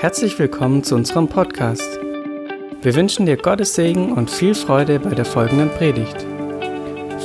[0.00, 1.98] Herzlich willkommen zu unserem Podcast.
[2.82, 6.24] Wir wünschen dir Gottes Segen und viel Freude bei der folgenden Predigt.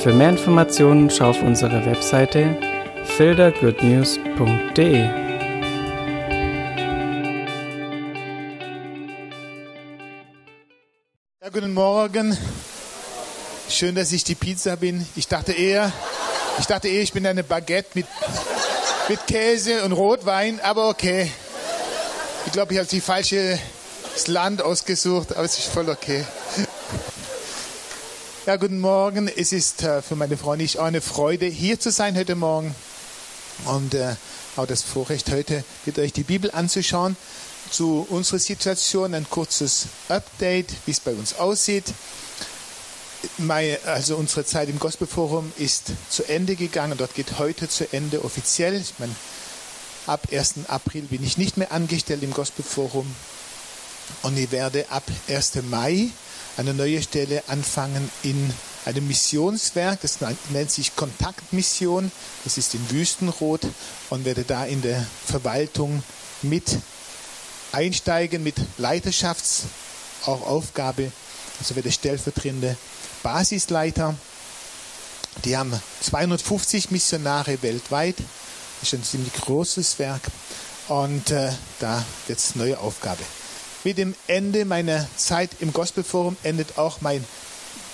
[0.02, 2.58] Für mehr Informationen schau auf unsere Webseite
[3.16, 5.04] fildergoodnews.de.
[11.42, 12.36] Ja, guten Morgen.
[13.68, 15.06] Schön, dass ich die Pizza bin.
[15.14, 15.92] Ich dachte eher,
[16.58, 18.06] ich dachte eher, ich bin eine Baguette mit,
[19.08, 21.30] mit Käse und Rotwein, aber okay.
[22.46, 23.58] Ich glaube, ich habe die falsche
[24.26, 26.24] Land ausgesucht, aber es ist voll okay.
[28.46, 29.28] Ja, guten Morgen.
[29.28, 32.74] Es ist äh, für meine Freunde auch eine Freude, hier zu sein heute Morgen.
[33.64, 34.14] Und äh,
[34.56, 37.16] auch das Vorrecht, heute mit euch die Bibel anzuschauen.
[37.70, 41.86] Zu unserer Situation ein kurzes Update, wie es bei uns aussieht.
[43.38, 46.98] Meine, also unsere Zeit im Gospelforum ist zu Ende gegangen.
[46.98, 48.74] Dort geht heute zu Ende offiziell.
[48.74, 49.14] Ich meine,
[50.06, 50.68] Ab 1.
[50.68, 53.06] April bin ich nicht mehr angestellt im Gospelforum
[54.22, 55.62] und ich werde ab 1.
[55.70, 56.10] Mai
[56.58, 58.52] eine neue Stelle anfangen in
[58.84, 60.18] einem Missionswerk, das
[60.50, 62.12] nennt sich Kontaktmission,
[62.44, 63.62] das ist in Wüstenrot
[64.10, 66.02] und werde da in der Verwaltung
[66.42, 66.76] mit
[67.72, 71.12] einsteigen, mit Leiterschaftsaufgabe,
[71.58, 72.76] also werde stellvertretende
[73.22, 74.14] Basisleiter.
[75.46, 78.16] Die haben 250 Missionare weltweit
[78.92, 80.22] ist ein ziemlich großes Werk
[80.88, 83.22] und äh, da jetzt neue Aufgabe.
[83.84, 87.24] Mit dem Ende meiner Zeit im Gospelforum endet auch mein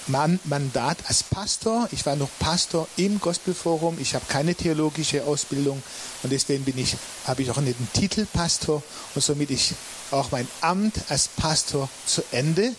[0.06, 1.88] Mandat als Pastor.
[1.92, 3.98] Ich war noch Pastor im Gospelforum.
[4.00, 5.80] Ich habe keine theologische Ausbildung
[6.22, 6.96] und deswegen bin ich,
[7.26, 8.82] habe ich auch nicht den Titel Pastor
[9.14, 9.74] und somit ich
[10.10, 12.72] auch mein Amt als Pastor zu Ende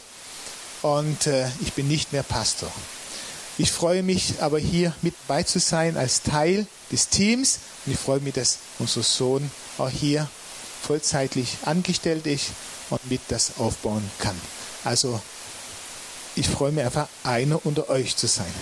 [0.81, 2.71] und äh, ich bin nicht mehr Pastor.
[3.57, 7.99] Ich freue mich aber hier mit bei zu sein als Teil des Teams und ich
[7.99, 10.29] freue mich, dass unser Sohn auch hier
[10.81, 12.47] vollzeitlich angestellt ist
[12.89, 14.39] und mit das aufbauen kann.
[14.83, 15.21] Also
[16.35, 18.53] ich freue mich einfach, einer unter euch zu sein.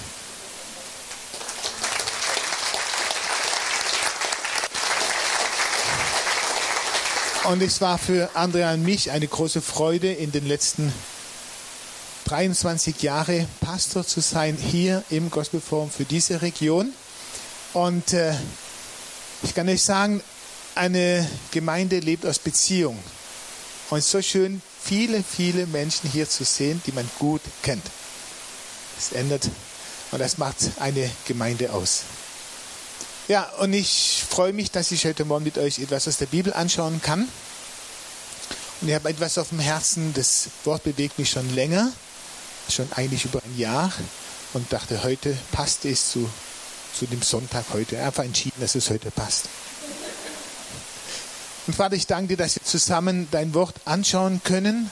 [7.46, 10.94] Und es war für Andrea und mich eine große Freude, in den letzten
[12.26, 16.94] 23 Jahren Pastor zu sein hier im Gospelforum für diese Region.
[17.74, 18.34] Und äh,
[19.44, 20.22] ich kann euch sagen,
[20.76, 22.98] eine Gemeinde lebt aus Beziehung.
[23.90, 27.84] Und es ist so schön, viele, viele Menschen hier zu sehen, die man gut kennt.
[28.96, 29.50] Das ändert
[30.12, 32.02] und das macht eine Gemeinde aus.
[33.28, 36.52] Ja, und ich freue mich, dass ich heute Morgen mit euch etwas aus der Bibel
[36.54, 37.28] anschauen kann.
[38.82, 41.92] Und ich habe etwas auf dem Herzen, das Wort bewegt mich schon länger,
[42.70, 43.92] schon eigentlich über ein Jahr
[44.54, 46.30] und dachte, heute passt es zu
[47.00, 48.02] zu dem Sonntag heute.
[48.04, 49.46] Einfach entschieden, dass es heute passt.
[51.66, 54.92] Und Vater, ich danke dir, dass wir zusammen dein Wort anschauen können.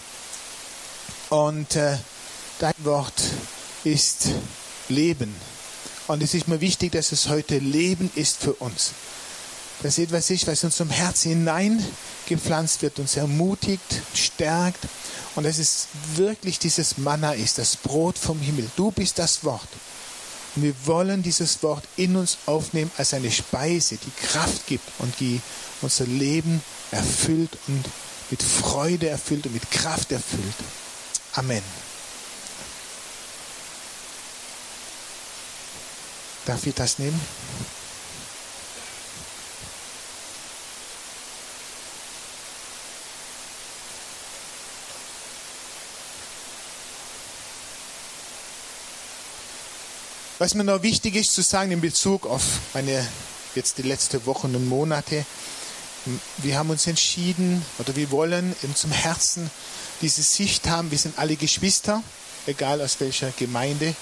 [1.30, 1.98] Und äh,
[2.60, 3.22] dein Wort
[3.84, 4.30] ist
[4.88, 5.36] Leben.
[6.08, 8.92] Und es ist mir wichtig, dass es heute Leben ist für uns.
[9.84, 14.80] Dass etwas ist, was in unserem Herzen hineingepflanzt wird, uns ermutigt, stärkt.
[15.36, 18.70] Und dass es wirklich dieses Manna ist, das Brot vom Himmel.
[18.78, 19.68] Du bist das Wort.
[20.58, 25.14] Und wir wollen dieses Wort in uns aufnehmen als eine Speise, die Kraft gibt und
[25.20, 25.40] die
[25.84, 27.86] unser Leben erfüllt und
[28.32, 30.56] mit Freude erfüllt und mit Kraft erfüllt.
[31.34, 31.62] Amen.
[36.48, 37.22] Darf ich das nehmen?
[50.40, 52.44] Was mir noch wichtig ist zu sagen in Bezug auf
[52.76, 53.08] meine
[53.56, 55.26] jetzt die letzten Wochen und Monate,
[56.38, 59.50] wir haben uns entschieden oder wir wollen zum Herzen
[60.00, 62.04] diese Sicht haben, wir sind alle Geschwister,
[62.46, 63.96] egal aus welcher Gemeinde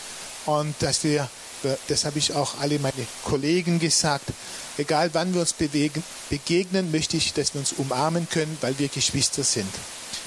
[0.45, 1.29] und dass wir,
[1.87, 4.25] das habe ich auch alle meine Kollegen gesagt,
[4.77, 8.89] egal wann wir uns bewegen, begegnen, möchte ich, dass wir uns umarmen können, weil wir
[8.89, 9.73] Geschwister sind.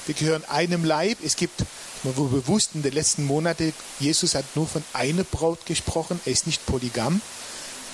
[0.09, 1.19] Wir gehören einem Leib.
[1.23, 1.61] Es gibt
[2.03, 6.31] man wurde bewusst in den letzten Monaten, Jesus hat nur von einer Braut gesprochen, er
[6.31, 7.21] ist nicht polygam.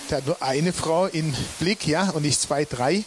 [0.09, 3.03] Er hat nur eine Frau im Blick, ja, und nicht zwei, drei.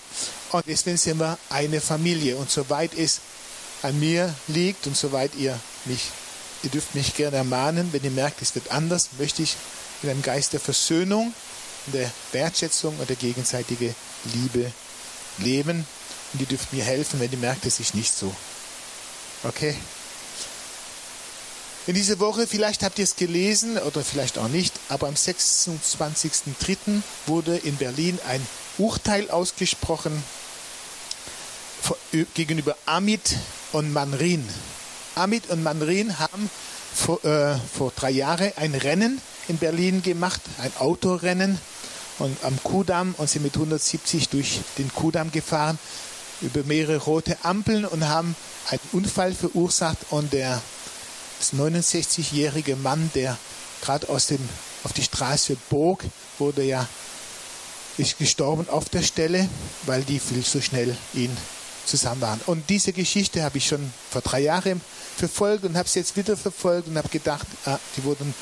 [0.51, 2.37] Und deswegen sind wir eine Familie.
[2.37, 3.21] Und soweit es
[3.83, 6.11] an mir liegt und soweit ihr mich,
[6.65, 9.57] ihr dürft mich gerne ermahnen, wenn ihr merkt, es wird anders, möchte ich
[10.03, 11.33] in einem Geist der Versöhnung,
[11.87, 13.95] der Wertschätzung und der gegenseitigen
[14.35, 14.73] Liebe
[15.39, 15.87] leben.
[16.33, 18.35] Und ihr dürft mir helfen, wenn ihr merkt, es ist nicht so.
[19.45, 19.77] Okay?
[21.87, 27.01] In dieser Woche, vielleicht habt ihr es gelesen oder vielleicht auch nicht, aber am 26.03.
[27.27, 28.47] wurde in Berlin ein
[28.77, 30.23] Urteil ausgesprochen
[32.35, 33.37] gegenüber Amit
[33.73, 34.47] und Manrin.
[35.15, 36.51] Amit und Manrin haben
[36.95, 41.59] vor, äh, vor drei Jahren ein Rennen in Berlin gemacht, ein Autorennen
[42.19, 45.79] und am Kudamm und sind mit 170 durch den Kudamm gefahren
[46.41, 48.37] über mehrere rote Ampeln und haben
[48.71, 50.61] einen Unfall verursacht und der
[51.57, 53.37] 69-jährige Mann, der
[53.83, 54.41] gerade aus dem
[54.85, 56.05] auf die Straße bog,
[56.39, 56.87] wurde ja
[57.99, 59.49] ist gestorben auf der Stelle,
[59.87, 61.37] weil die viel zu schnell ihn
[61.85, 62.41] zusammen waren.
[62.47, 64.81] Und diese Geschichte habe ich schon vor drei Jahren
[65.17, 68.35] verfolgt und habe sie jetzt wieder verfolgt und habe gedacht, ah, die wurden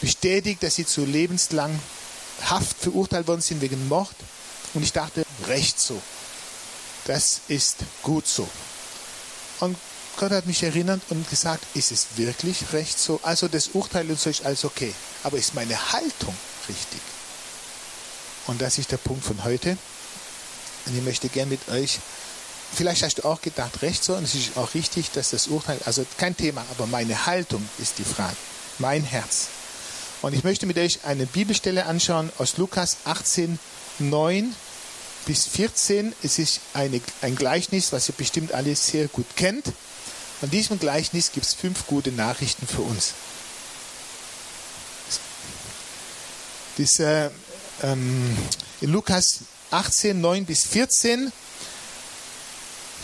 [0.00, 1.78] bestätigt, dass sie zu lebenslang
[2.44, 4.14] Haft verurteilt worden sind wegen Mord.
[4.72, 6.00] Und ich dachte, recht so.
[7.08, 8.46] Das ist gut so.
[9.60, 9.78] Und
[10.18, 13.18] Gott hat mich erinnert und gesagt, ist es wirklich recht so?
[13.22, 14.94] Also das Urteil ist euch als okay.
[15.22, 16.36] Aber ist meine Haltung
[16.68, 17.00] richtig?
[18.46, 19.78] Und das ist der Punkt von heute.
[20.84, 21.98] Und ich möchte gerne mit euch,
[22.74, 25.78] vielleicht hast du auch gedacht, recht so, und es ist auch richtig, dass das Urteil,
[25.86, 28.36] also kein Thema, aber meine Haltung ist die Frage.
[28.78, 29.46] Mein Herz.
[30.20, 33.58] Und ich möchte mit euch eine Bibelstelle anschauen aus Lukas 18,
[33.98, 34.54] 9
[35.28, 36.14] bis 14.
[36.22, 39.66] Es ist eine, ein Gleichnis, was ihr bestimmt alle sehr gut kennt.
[40.40, 43.12] An diesem Gleichnis gibt es fünf gute Nachrichten für uns.
[46.78, 47.30] Diese,
[47.82, 48.36] ähm,
[48.80, 49.40] in Lukas
[49.70, 51.30] 18, 9 bis 14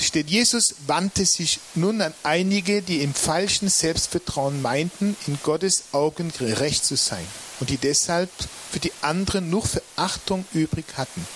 [0.01, 6.33] steht, Jesus wandte sich nun an einige, die im falschen Selbstvertrauen meinten, in Gottes Augen
[6.39, 7.27] gerecht zu sein
[7.61, 8.31] und die deshalb
[8.73, 11.27] für die anderen nur Verachtung übrig hatten.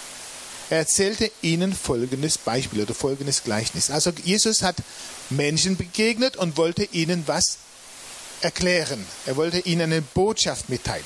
[0.70, 3.90] Er erzählte ihnen folgendes Beispiel oder folgendes Gleichnis.
[3.90, 4.76] Also Jesus hat
[5.30, 7.58] Menschen begegnet und wollte ihnen was
[8.42, 9.04] erklären.
[9.26, 11.04] Er wollte ihnen eine Botschaft mitteilen.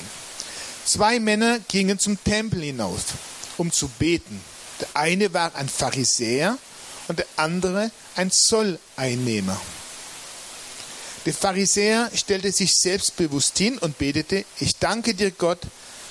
[0.85, 3.03] Zwei Männer gingen zum Tempel hinauf,
[3.57, 4.41] um zu beten.
[4.81, 6.57] Der eine war ein Pharisäer
[7.07, 9.59] und der andere ein Zolleinnehmer.
[11.25, 15.59] Der Pharisäer stellte sich selbstbewusst hin und betete, ich danke dir Gott,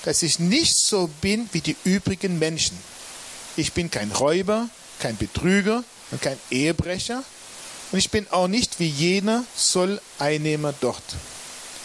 [0.05, 2.77] dass ich nicht so bin wie die übrigen Menschen.
[3.55, 4.69] Ich bin kein Räuber,
[4.99, 7.23] kein Betrüger und kein Ehebrecher
[7.91, 11.03] und ich bin auch nicht wie jener Zolleinnehmer dort.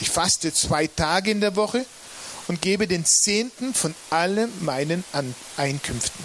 [0.00, 1.84] Ich faste zwei Tage in der Woche
[2.46, 5.04] und gebe den Zehnten von allen meinen
[5.58, 6.24] Einkünften.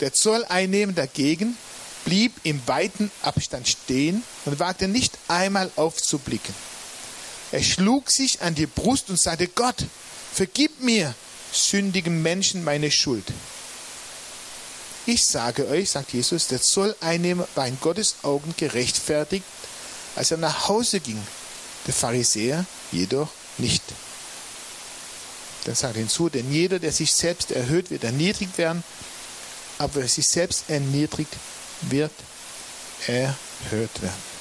[0.00, 1.58] Der Zolleinnehmer dagegen
[2.06, 6.54] blieb im weiten Abstand stehen und wagte nicht einmal aufzublicken.
[7.52, 9.84] Er schlug sich an die Brust und sagte, Gott,
[10.32, 11.14] vergib mir,
[11.56, 13.24] sündigen Menschen, meine Schuld.
[15.06, 19.44] Ich sage euch, sagt Jesus, der Zolleinnehmer war in Gottes Augen gerechtfertigt,
[20.16, 21.20] als er nach Hause ging,
[21.86, 23.82] der Pharisäer jedoch nicht.
[25.64, 28.82] Dann sagt er hinzu, denn jeder, der sich selbst erhöht, wird erniedrigt werden,
[29.78, 31.32] aber wer sich selbst erniedrigt,
[31.82, 32.12] wird
[33.06, 34.35] erhöht werden.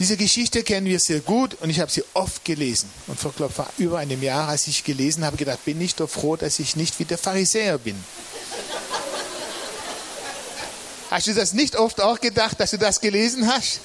[0.00, 2.88] Diese Geschichte kennen wir sehr gut und ich habe sie oft gelesen.
[3.06, 6.08] Und vor, glaub, vor über einem Jahr, als ich gelesen habe, gedacht, bin ich doch
[6.08, 8.02] froh, dass ich nicht wie der Pharisäer bin.
[11.10, 13.80] Hast du das nicht oft auch gedacht, dass du das gelesen hast?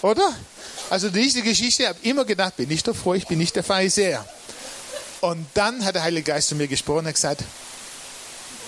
[0.00, 0.34] Oder?
[0.88, 3.64] Also diese Geschichte habe ich immer gedacht, bin ich doch froh, ich bin nicht der
[3.64, 4.26] Pharisäer.
[5.20, 7.44] Und dann hat der Heilige Geist zu mir gesprochen und gesagt,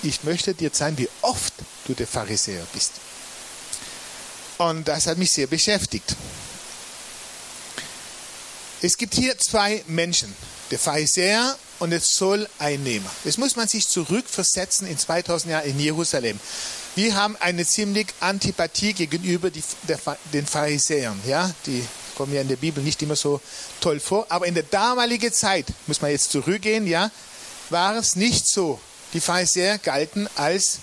[0.02, 1.54] ich möchte dir zeigen, wie oft
[1.86, 2.92] du der Pharisäer bist.
[4.62, 6.14] Und das hat mich sehr beschäftigt.
[8.80, 10.32] Es gibt hier zwei Menschen,
[10.70, 13.10] der Pharisäer und der Zolleinnehmer.
[13.24, 16.38] Jetzt muss man sich zurückversetzen in 2000 Jahren in Jerusalem.
[16.94, 19.98] Wir haben eine ziemlich Antipathie gegenüber die, der,
[20.32, 21.20] den Pharisäern.
[21.26, 21.52] Ja?
[21.66, 23.40] Die kommen ja in der Bibel nicht immer so
[23.80, 24.26] toll vor.
[24.28, 27.10] Aber in der damaligen Zeit, muss man jetzt zurückgehen, ja,
[27.70, 28.78] war es nicht so.
[29.12, 30.78] Die Pharisäer galten als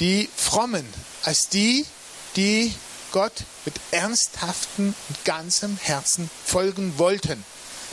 [0.00, 0.84] die Frommen,
[1.22, 1.86] als die,
[2.36, 2.74] die
[3.12, 7.44] Gott mit ernsthaftem und ganzem Herzen folgen wollten.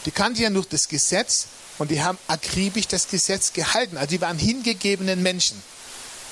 [0.05, 3.98] Die kannten ja nur das Gesetz und die haben akribisch das Gesetz gehalten.
[3.98, 5.62] Also die waren hingegebenen Menschen.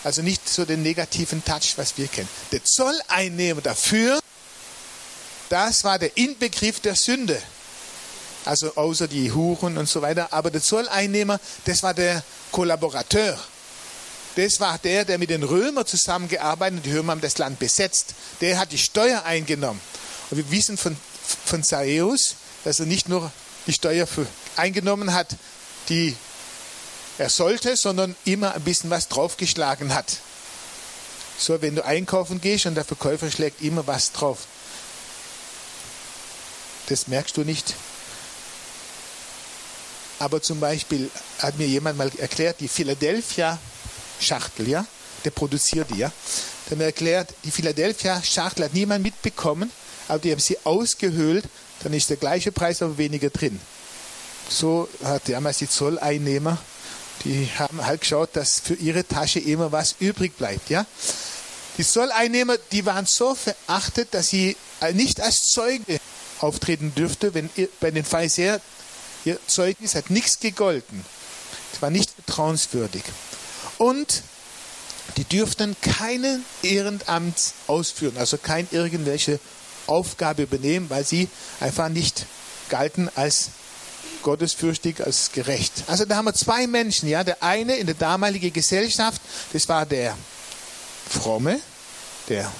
[0.03, 2.29] Also nicht so den negativen Touch, was wir kennen.
[2.51, 4.19] Der Zolleinnehmer dafür,
[5.49, 7.41] das war der Inbegriff der Sünde.
[8.45, 10.33] Also außer die Huren und so weiter.
[10.33, 13.37] Aber der Zolleinnehmer, das war der Kollaborateur.
[14.35, 16.85] Das war der, der mit den Römern zusammengearbeitet hat.
[16.85, 18.15] Die Römer haben das Land besetzt.
[18.39, 19.81] Der hat die Steuer eingenommen.
[20.29, 20.95] Und wir wissen von,
[21.45, 23.31] von Zaeus, dass er nicht nur
[23.67, 25.35] die Steuer für, eingenommen hat,
[25.89, 26.15] die
[27.17, 30.17] er sollte, sondern immer ein bisschen was draufgeschlagen hat.
[31.37, 34.39] So, wenn du einkaufen gehst und der Verkäufer schlägt immer was drauf.
[36.87, 37.73] Das merkst du nicht.
[40.19, 41.09] Aber zum Beispiel
[41.39, 43.57] hat mir jemand mal erklärt, die Philadelphia
[44.21, 44.85] Schachtel, ja?
[45.25, 46.11] Der produziert die, ja?
[46.69, 49.71] Dann erklärt, die Philadelphia Schachtel hat niemand mitbekommen,
[50.07, 51.45] aber die haben sie ausgehöhlt,
[51.83, 53.59] dann ist der gleiche Preis, aber weniger drin.
[54.49, 56.57] So hat damals die Zolleinnehmer,
[57.23, 60.85] die haben halt geschaut, dass für ihre Tasche immer was übrig bleibt, ja?
[61.77, 64.57] Die Zolleinnehmer, die waren so verachtet, dass sie
[64.93, 65.99] nicht als Zeuge
[66.39, 67.49] auftreten dürfte, wenn
[67.79, 68.59] bei den Pharisäern
[69.23, 71.05] ihr Zeugnis hat nichts gegolten.
[71.73, 73.03] Es war nicht vertrauenswürdig.
[73.81, 74.21] Und
[75.17, 79.39] die dürften keinen Ehrenamt ausführen, also keine irgendwelche
[79.87, 81.27] Aufgabe übernehmen, weil sie
[81.59, 82.27] einfach nicht
[82.69, 83.49] galten als
[84.21, 85.73] gottesfürchtig, als gerecht.
[85.87, 87.23] Also da haben wir zwei Menschen, ja.
[87.23, 89.19] Der eine in der damaligen Gesellschaft,
[89.51, 90.15] das war der
[91.09, 91.59] fromme,
[92.29, 92.51] der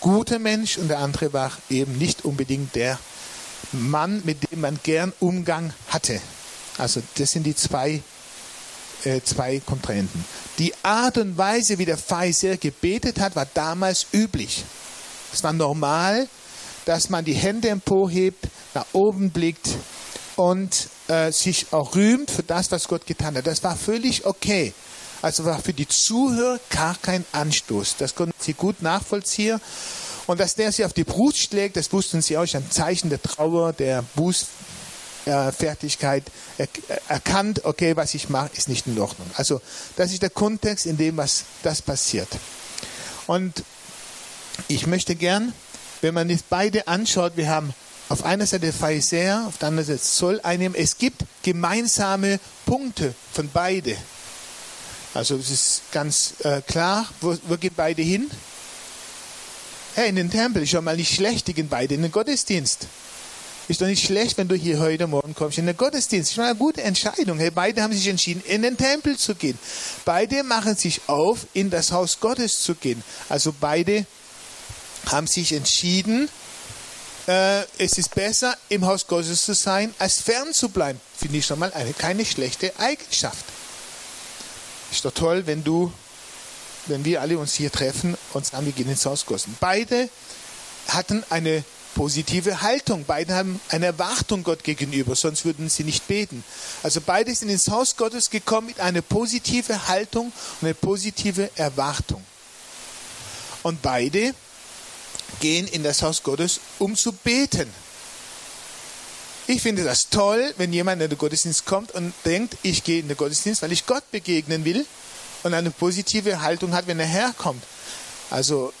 [0.00, 2.98] gute Mensch und der andere war eben nicht unbedingt der
[3.72, 6.20] Mann, mit dem man gern Umgang hatte.
[6.76, 8.02] Also das sind die zwei,
[9.04, 10.24] äh, zwei Kontrahenten.
[10.58, 14.64] Die Art und Weise, wie der Pharisäer gebetet hat, war damals üblich.
[15.32, 16.28] Es war normal,
[16.84, 19.68] dass man die Hände emporhebt, nach oben blickt
[20.36, 23.46] und äh, sich auch rühmt für das, was Gott getan hat.
[23.46, 24.72] Das war völlig okay.
[25.22, 27.96] Also war für die Zuhörer gar kein Anstoß.
[27.98, 29.60] Das konnten sie gut nachvollziehen.
[30.26, 33.20] Und dass der sie auf die Brust schlägt, das wussten sie auch, ein Zeichen der
[33.20, 34.04] Trauer, der
[35.24, 36.24] Bußfertigkeit.
[36.58, 36.68] Er,
[37.08, 39.30] erkannt, okay, was ich mache, ist nicht in Ordnung.
[39.34, 39.60] Also
[39.96, 42.28] das ist der Kontext, in dem was das passiert.
[43.26, 43.62] Und
[44.68, 45.52] ich möchte gern,
[46.00, 47.74] wenn man jetzt beide anschaut, wir haben
[48.08, 50.76] auf einer Seite Pharisäer, auf der anderen Seite Zoll einnehmen.
[50.76, 53.96] Es gibt gemeinsame Punkte von beide.
[55.14, 58.30] Also es ist ganz äh, klar, wo, wo gehen beide hin?
[59.94, 62.86] Hey, in den Tempel, schon mal nicht schlecht, die gehen beide in den Gottesdienst.
[63.70, 66.30] Ist doch nicht schlecht, wenn du hier heute Morgen kommst in den Gottesdienst.
[66.30, 67.38] Ist schon eine gute Entscheidung.
[67.38, 69.56] Hey, beide haben sich entschieden, in den Tempel zu gehen.
[70.04, 73.00] Beide machen sich auf, in das Haus Gottes zu gehen.
[73.28, 74.06] Also beide
[75.06, 76.28] haben sich entschieden,
[77.28, 81.00] äh, es ist besser, im Haus Gottes zu sein, als fern zu bleiben.
[81.16, 83.44] Finde ich schon mal eine, keine schlechte Eigenschaft.
[84.90, 85.92] Ist doch toll, wenn du,
[86.86, 89.46] wenn wir alle uns hier treffen und sagen, wir gehen ins Haus Gottes.
[89.60, 90.08] Beide
[90.88, 91.62] hatten eine
[92.00, 93.04] positive Haltung.
[93.06, 96.42] Beide haben eine Erwartung Gott gegenüber, sonst würden sie nicht beten.
[96.82, 102.24] Also beide sind ins Haus Gottes gekommen mit einer positiven Haltung und einer positiven Erwartung.
[103.62, 104.34] Und beide
[105.40, 107.68] gehen in das Haus Gottes, um zu beten.
[109.46, 113.08] Ich finde das toll, wenn jemand in den Gottesdienst kommt und denkt, ich gehe in
[113.08, 114.86] den Gottesdienst, weil ich Gott begegnen will
[115.42, 117.62] und eine positive Haltung hat, wenn er herkommt.
[118.30, 118.72] Also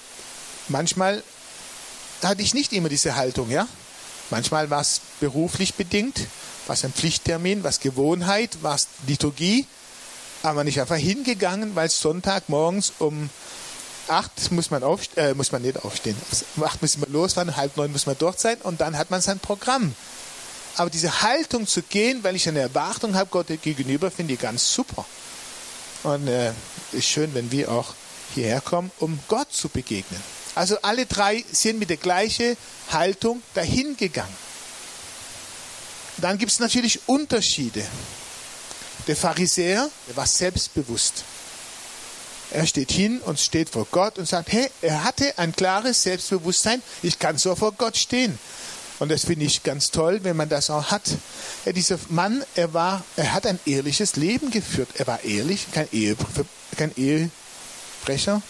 [0.68, 1.22] manchmal
[2.22, 3.66] hatte ich nicht immer diese Haltung, ja.
[4.30, 6.20] Manchmal war es beruflich bedingt,
[6.66, 9.66] war es ein Pflichttermin, war es Gewohnheit, war es Liturgie,
[10.42, 13.28] aber nicht einfach hingegangen, weil es Sonntag morgens um
[14.08, 14.82] acht muss man,
[15.16, 16.16] äh, muss man nicht aufstehen.
[16.56, 19.20] Um acht muss man losfahren, halb neun muss man dort sein und dann hat man
[19.20, 19.94] sein Programm.
[20.76, 24.72] Aber diese Haltung zu gehen, weil ich eine Erwartung habe Gott gegenüber, finde ich ganz
[24.72, 25.04] super.
[26.02, 26.52] Und äh,
[26.92, 27.94] ist schön, wenn wir auch
[28.34, 30.22] hierher kommen, um Gott zu begegnen.
[30.54, 32.56] Also alle drei sind mit der gleichen
[32.90, 34.36] Haltung dahin gegangen.
[36.18, 37.84] Dann gibt es natürlich Unterschiede.
[39.06, 41.24] Der Pharisäer, der war selbstbewusst.
[42.50, 46.82] Er steht hin und steht vor Gott und sagt, hey, er hatte ein klares Selbstbewusstsein,
[47.02, 48.38] ich kann so vor Gott stehen.
[48.98, 51.02] Und das finde ich ganz toll, wenn man das auch hat.
[51.64, 54.90] Ja, dieser Mann, er war, er hat ein ehrliches Leben geführt.
[54.98, 56.16] Er war ehrlich, kein, Ehe,
[56.76, 58.42] kein Ehebrecher,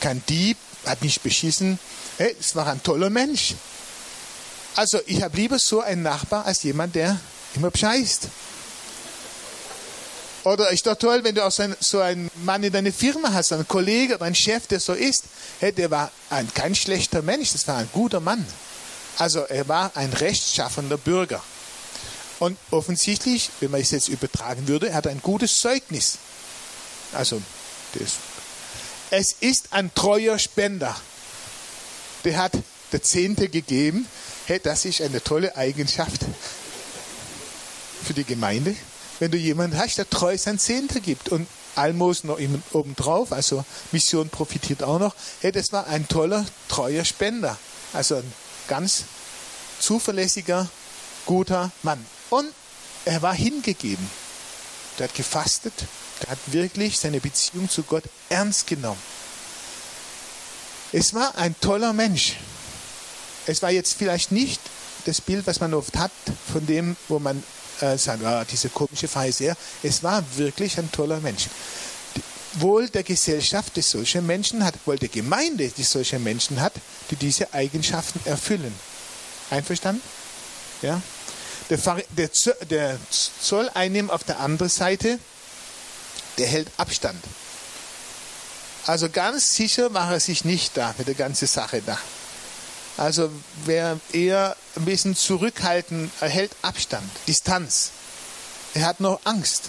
[0.00, 1.78] kein Dieb, hat nicht beschissen.
[2.18, 3.54] Hey, es war ein toller Mensch.
[4.76, 7.18] Also ich habe lieber so einen Nachbar als jemand, der
[7.54, 8.28] immer bescheißt.
[10.44, 13.66] Oder ist doch toll, wenn du auch so einen Mann in deiner Firma hast, einen
[13.66, 15.24] Kollegen oder einen Chef, der so ist.
[15.58, 18.44] Hey, der war ein, kein schlechter Mensch, das war ein guter Mann.
[19.16, 21.42] Also er war ein rechtschaffender Bürger.
[22.40, 26.18] Und offensichtlich, wenn man es jetzt übertragen würde, er hat ein gutes Zeugnis.
[27.12, 27.40] Also,
[27.94, 28.12] das.
[29.16, 30.94] Es ist ein treuer Spender.
[32.24, 32.52] Der hat
[32.92, 34.08] der Zehnte gegeben.
[34.46, 36.22] Hey, das ist eine tolle Eigenschaft
[38.02, 38.74] für die Gemeinde
[39.18, 42.38] wenn du jemanden hast, der treu sein Zehnter gibt und Almosen noch
[42.72, 45.14] obendrauf, also Mission profitiert auch noch.
[45.40, 47.58] Hey, das war ein toller, treuer Spender.
[47.92, 48.32] Also ein
[48.68, 49.04] ganz
[49.80, 50.68] zuverlässiger,
[51.26, 52.04] guter Mann.
[52.30, 52.48] Und
[53.04, 54.08] er war hingegeben.
[54.98, 55.74] Der hat gefastet,
[56.22, 59.00] der hat wirklich seine Beziehung zu Gott ernst genommen.
[60.92, 62.36] Es war ein toller Mensch.
[63.46, 64.60] Es war jetzt vielleicht nicht
[65.04, 66.12] das Bild, was man oft hat,
[66.52, 67.42] von dem, wo man
[67.80, 69.56] äh, sagen, ah, diese komische Pharisäer.
[69.82, 71.48] Es war wirklich ein toller Mensch.
[72.54, 76.72] wohl der Gesellschaft, die solche Menschen hat, wohl der Gemeinde, die solche Menschen hat,
[77.10, 78.72] die diese Eigenschaften erfüllen.
[79.50, 80.02] Einverstanden?
[80.82, 81.02] Ja?
[81.70, 81.78] Der,
[82.16, 82.30] der,
[82.70, 82.98] der
[83.40, 85.18] Zolleinnehmer auf der anderen Seite,
[86.38, 87.22] der hält Abstand.
[88.86, 91.98] Also ganz sicher macht er sich nicht da mit der ganzen Sache da.
[92.96, 93.30] Also
[93.64, 97.90] wer eher ein bisschen zurückhalten, er hält Abstand, Distanz.
[98.74, 99.64] Er hat noch Angst.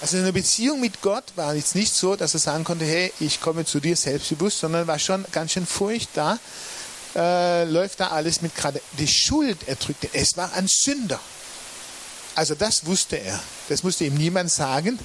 [0.00, 3.12] Also in einer Beziehung mit Gott war es nicht so, dass er sagen konnte, hey,
[3.20, 6.38] ich komme zu dir selbstbewusst, sondern war schon ganz schön Furcht da.
[7.14, 10.08] Äh, läuft da alles mit gerade die Schuld erdrückte.
[10.12, 11.20] Es war ein Sünder.
[12.34, 13.38] Also das wusste er.
[13.68, 14.98] Das musste ihm niemand sagen.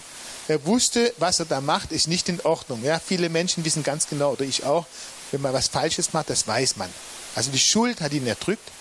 [0.48, 2.82] Er wusste, was er da macht, ist nicht in Ordnung.
[2.84, 4.86] Ja, viele Menschen wissen ganz genau, oder ich auch,
[5.32, 6.90] wenn man was Falsches macht, das weiß man.
[7.36, 8.72] Also die Schuld hat ihn erdrückt.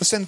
[0.00, 0.26] Und sein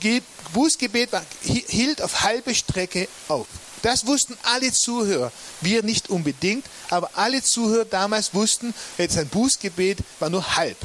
[0.53, 3.49] Bußgebet war, hielt auf halbe Strecke auf.
[3.83, 5.33] Das wussten alle Zuhörer.
[5.61, 10.79] Wir nicht unbedingt, aber alle Zuhörer damals wussten, sein Bußgebet war nur halb.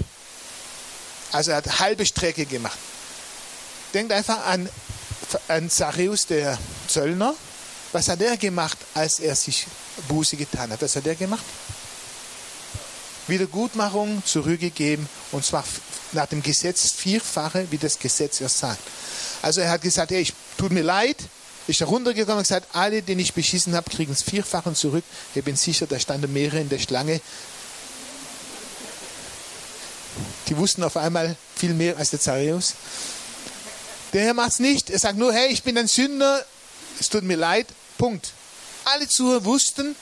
[1.31, 2.77] Also er hat halbe Strecke gemacht.
[3.93, 4.69] Denkt einfach an,
[5.47, 6.57] an Zachäus, der
[6.87, 7.35] Zöllner.
[7.91, 9.67] Was hat er gemacht, als er sich
[10.07, 10.81] Buße getan hat?
[10.81, 11.43] Was hat er gemacht?
[13.27, 15.63] Wiedergutmachung zurückgegeben und zwar
[16.11, 18.81] nach dem Gesetz vierfache, wie das Gesetz es sagt.
[19.41, 21.17] Also er hat gesagt, hey, ich tut mir leid,
[21.67, 25.03] ist heruntergekommen und gesagt, alle, die ich beschissen habe, kriegen es vierfachen zurück.
[25.35, 27.21] Ich bin sicher, da standen mehrere in der Schlange.
[30.47, 32.73] Die wussten auf einmal viel mehr als der Zarius.
[34.13, 34.89] Der Herr macht es nicht.
[34.89, 36.45] Er sagt nur, hey, ich bin ein Sünder,
[36.99, 37.67] es tut mir leid.
[37.97, 38.33] Punkt.
[38.85, 39.95] Alle Zuhörer wussten,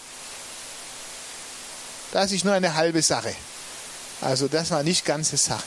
[2.11, 3.35] das ist nur eine halbe Sache.
[4.21, 5.63] Also das war nicht ganze Sache.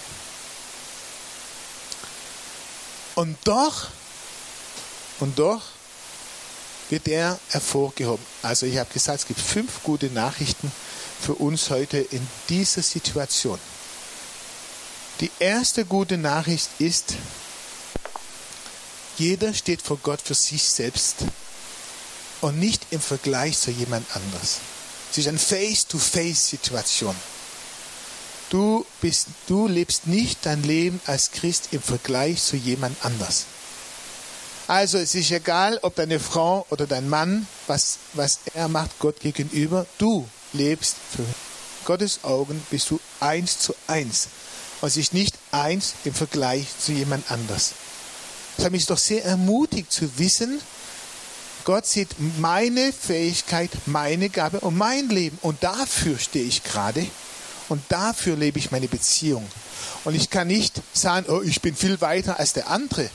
[3.15, 3.89] Und doch,
[5.21, 5.63] und doch
[6.89, 8.25] wird er hervorgehoben.
[8.43, 10.73] Also ich habe gesagt, es gibt fünf gute Nachrichten
[11.21, 13.59] für uns heute in dieser Situation.
[15.23, 17.15] Die erste gute Nachricht ist,
[19.19, 21.19] jeder steht vor Gott für sich selbst
[22.41, 24.59] und nicht im Vergleich zu jemand anders.
[25.13, 27.15] Es ist eine Face-to-Face-Situation.
[28.51, 33.45] Du, bist, du lebst nicht dein Leben als Christ im Vergleich zu jemand anders.
[34.67, 39.21] Also es ist egal, ob deine Frau oder dein Mann, was, was er macht Gott
[39.21, 41.25] gegenüber, du lebst für
[41.85, 44.27] Gottes Augen, bist du eins zu eins.
[44.83, 47.73] Und es ist nicht eins im Vergleich zu jemand anders.
[48.57, 50.61] Das hat mich doch sehr ermutigt zu wissen,
[51.65, 55.39] Gott sieht meine Fähigkeit, meine Gabe und mein Leben.
[55.43, 57.07] Und dafür stehe ich gerade.
[57.69, 59.47] Und dafür lebe ich meine Beziehung.
[60.05, 63.09] Und ich kann nicht sagen, oh, ich bin viel weiter als der andere.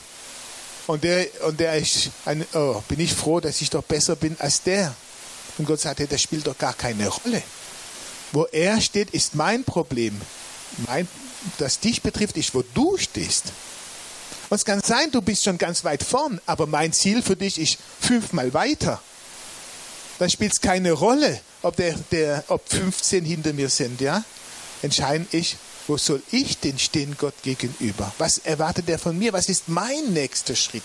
[0.86, 4.36] Und der, und der ist ein, oh, bin ich froh, dass ich doch besser bin
[4.38, 4.94] als der.
[5.58, 7.42] Und Gott sagt, das spielt doch gar keine Rolle.
[8.32, 10.18] Wo er steht, ist mein Problem.
[10.86, 11.06] Mein,
[11.58, 13.52] das dich betrifft, ist, wo du stehst.
[14.48, 17.58] Und es kann sein, du bist schon ganz weit vorn, aber mein Ziel für dich
[17.58, 19.00] ist fünfmal weiter.
[20.18, 24.00] Dann spielt es keine Rolle, ob, der, der, ob 15 hinter mir sind.
[24.00, 24.24] Ja?
[24.82, 28.12] Entscheidend ist, wo soll ich denn stehen Gott gegenüber?
[28.18, 29.32] Was erwartet er von mir?
[29.32, 30.82] Was ist mein nächster Schritt?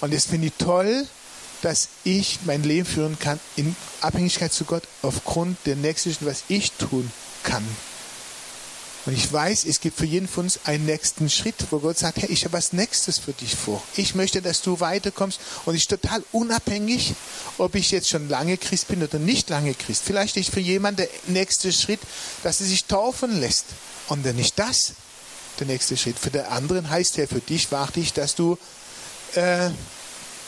[0.00, 1.06] Und das finde ich toll,
[1.62, 6.72] dass ich mein Leben führen kann in Abhängigkeit zu Gott aufgrund der nächsten, was ich
[6.72, 7.10] tun
[7.44, 7.64] kann.
[9.04, 12.18] Und ich weiß, es gibt für jeden von uns einen nächsten Schritt, wo Gott sagt,
[12.18, 13.82] hey, ich habe was Nächstes für dich vor.
[13.96, 15.40] Ich möchte, dass du weiterkommst.
[15.64, 17.14] Und ich total unabhängig,
[17.58, 20.02] ob ich jetzt schon lange Christ bin oder nicht lange Christ.
[20.04, 22.00] Vielleicht ist für jemanden der nächste Schritt,
[22.44, 23.66] dass er sich taufen lässt.
[24.08, 24.92] Und dann nicht das
[25.58, 26.18] der nächste Schritt.
[26.18, 28.56] Für den anderen heißt er, für dich warte ich, dass du
[29.34, 29.70] äh,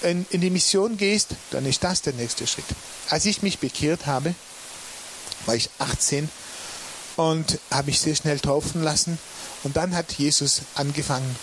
[0.03, 1.31] in, in die Mission gehst.
[1.51, 2.67] Dann ist das der nächste Schritt.
[3.11, 4.35] Als ich mich bekehrt habe,
[5.47, 6.29] war ich 18
[7.17, 9.19] und habe mich sehr schnell taufen lassen.
[9.63, 11.37] Und dann hat Jesus angefangen,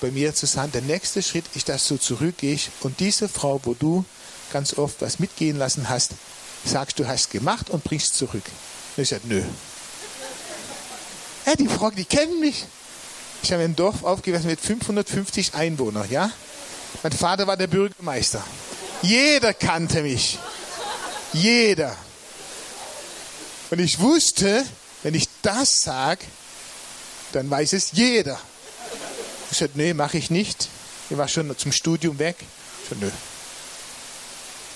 [0.00, 3.74] bei mir zu sagen, der nächste Schritt ist, dass du zurückgehst und diese Frau, wo
[3.74, 4.04] du
[4.52, 6.12] ganz oft was mitgehen lassen hast,
[6.64, 8.44] sagst, du hast gemacht und bringst zurück.
[8.96, 9.42] Und ich sagte, nö.
[11.46, 12.64] Ja, die Frau, die kennen mich.
[13.42, 16.30] Ich habe ein Dorf aufgewachsen mit 550 Einwohnern, ja?
[17.02, 18.42] Mein Vater war der Bürgermeister.
[19.02, 20.38] Jeder kannte mich.
[21.32, 21.96] Jeder.
[23.70, 24.64] Und ich wusste,
[25.06, 26.24] wenn ich das sage,
[27.30, 28.40] dann weiß es jeder.
[29.52, 30.68] Ich sagte, nee, mache ich nicht.
[31.08, 32.34] Ich war schon zum Studium weg.
[32.82, 33.10] Ich sagte, nö.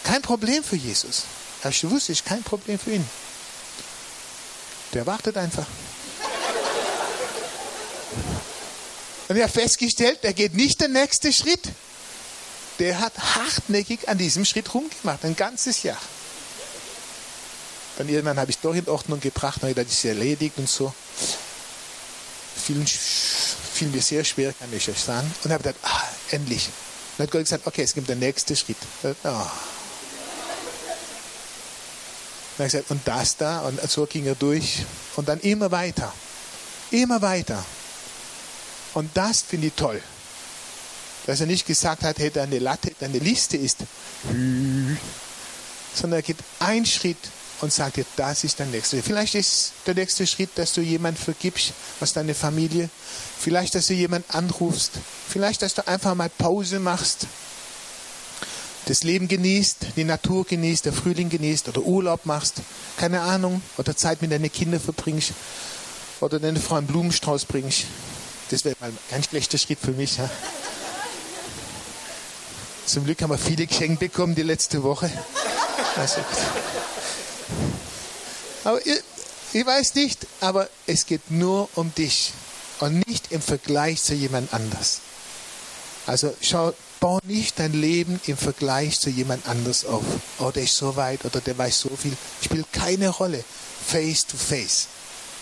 [0.04, 1.24] Kein Problem für Jesus.
[1.62, 3.04] Aber ich wusste, ist kein Problem für ihn.
[4.94, 5.66] Der wartet einfach.
[9.26, 11.70] Und ich habe festgestellt, der geht nicht den nächsten Schritt.
[12.78, 15.98] Der hat hartnäckig an diesem Schritt rumgemacht, ein ganzes Jahr.
[18.00, 20.90] Dann irgendwann habe ich doch in Ordnung gebracht, dann ist erledigt und so.
[22.56, 25.30] Fiel, fiel mir sehr schwer, kann ich euch sagen.
[25.44, 26.70] Und habe gedacht, ah, endlich.
[27.18, 28.78] Dann hat Gott gesagt, okay, es gibt den nächsten Schritt.
[29.02, 29.42] Oh.
[32.56, 34.86] Dann gesagt, und das da, und so ging er durch.
[35.16, 36.10] Und dann immer weiter.
[36.90, 37.62] Immer weiter.
[38.94, 40.00] Und das finde ich toll.
[41.26, 43.80] Dass er nicht gesagt hat, hey, deine Latte, deine Liste ist,
[44.24, 47.18] sondern er geht einen Schritt
[47.60, 49.02] und sagt dir, das ist der nächste.
[49.02, 52.88] Vielleicht ist der nächste Schritt, dass du jemand vergibst aus deiner Familie.
[53.38, 54.92] Vielleicht, dass du jemand anrufst.
[55.28, 57.26] Vielleicht, dass du einfach mal Pause machst.
[58.86, 62.56] Das Leben genießt, die Natur genießt, der Frühling genießt oder Urlaub machst.
[62.96, 63.62] Keine Ahnung.
[63.76, 65.32] Oder Zeit mit deinen Kindern verbringst.
[66.20, 67.84] Oder deine Frau einen Blumenstrauß bringst.
[68.50, 70.16] Das wäre mal ein ganz schlechter Schritt für mich.
[70.16, 70.28] Ja?
[72.86, 75.10] Zum Glück haben wir viele geschenkt bekommen die letzte Woche.
[75.96, 76.20] Also,
[78.64, 79.00] aber ich,
[79.52, 82.32] ich weiß nicht, aber es geht nur um dich
[82.80, 85.00] und nicht im Vergleich zu jemand anders.
[86.06, 90.04] Also schau, bau nicht dein Leben im Vergleich zu jemand anders auf.
[90.38, 92.16] Oh, der ist so weit oder der weiß so viel.
[92.42, 93.42] Spielt keine Rolle.
[93.86, 94.86] Face to face.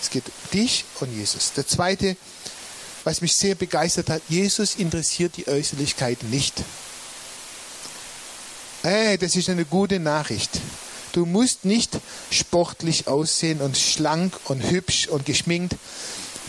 [0.01, 1.53] Es geht um dich und Jesus.
[1.55, 2.17] Der zweite,
[3.05, 6.55] was mich sehr begeistert hat, Jesus interessiert die Äußerlichkeit nicht.
[8.83, 10.61] Hey, das ist eine gute Nachricht.
[11.13, 11.99] Du musst nicht
[12.31, 15.75] sportlich aussehen und schlank und hübsch und geschminkt,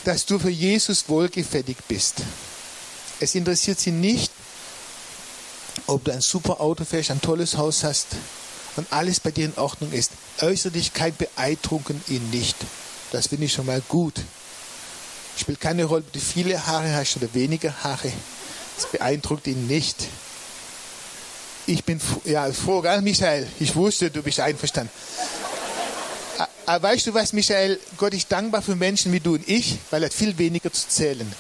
[0.06, 2.16] dass du für Jesus wohlgefällig bist.
[3.20, 4.32] Es interessiert sie nicht,
[5.88, 8.08] ob du ein super Auto fährst, ein tolles Haus hast
[8.76, 10.12] und alles bei dir in Ordnung ist.
[10.42, 12.56] Äußerlichkeit beeindrucken ihn nicht.
[13.12, 14.22] Das finde ich schon mal gut.
[15.38, 18.12] Spielt keine Rolle, ob du viele Haare hast oder weniger Haare.
[18.76, 20.08] Das beeindruckt ihn nicht.
[21.70, 23.48] Ich bin ja, froh, gell, Michael?
[23.60, 24.92] Ich wusste, du bist einverstanden.
[26.66, 27.80] Aber weißt du was, Michael?
[27.96, 30.88] Gott ist dankbar für Menschen wie du und ich, weil er hat viel weniger zu
[30.88, 31.32] zählen.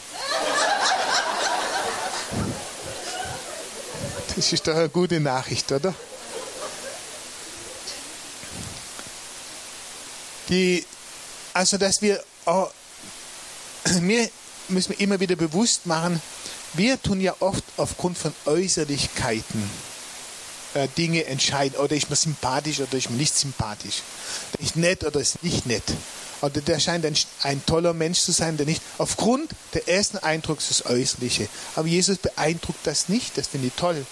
[4.35, 5.95] Das ist doch eine gute Nachricht, oder?
[10.49, 10.85] Die,
[11.55, 12.69] also, dass wir, auch,
[13.99, 14.29] mir
[14.67, 16.21] müssen wir immer wieder bewusst machen,
[16.75, 19.88] wir tun ja oft aufgrund von Äußerlichkeiten
[20.79, 21.77] äh, Dinge entscheiden.
[21.79, 24.01] Oder ist mir sympathisch oder ist mir nicht sympathisch.
[24.59, 25.83] Ist nett oder ist nicht nett.
[26.41, 28.81] Oder der scheint ein, ein toller Mensch zu sein, der nicht.
[28.97, 31.49] Aufgrund der ersten Eindrucks das Äußerliche.
[31.75, 33.37] Aber Jesus beeindruckt das nicht.
[33.37, 34.05] Das finde ich toll.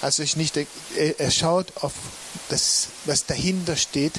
[0.00, 0.58] Also ich nicht,
[0.96, 1.92] er schaut auf
[2.48, 4.12] das, was dahinter steht.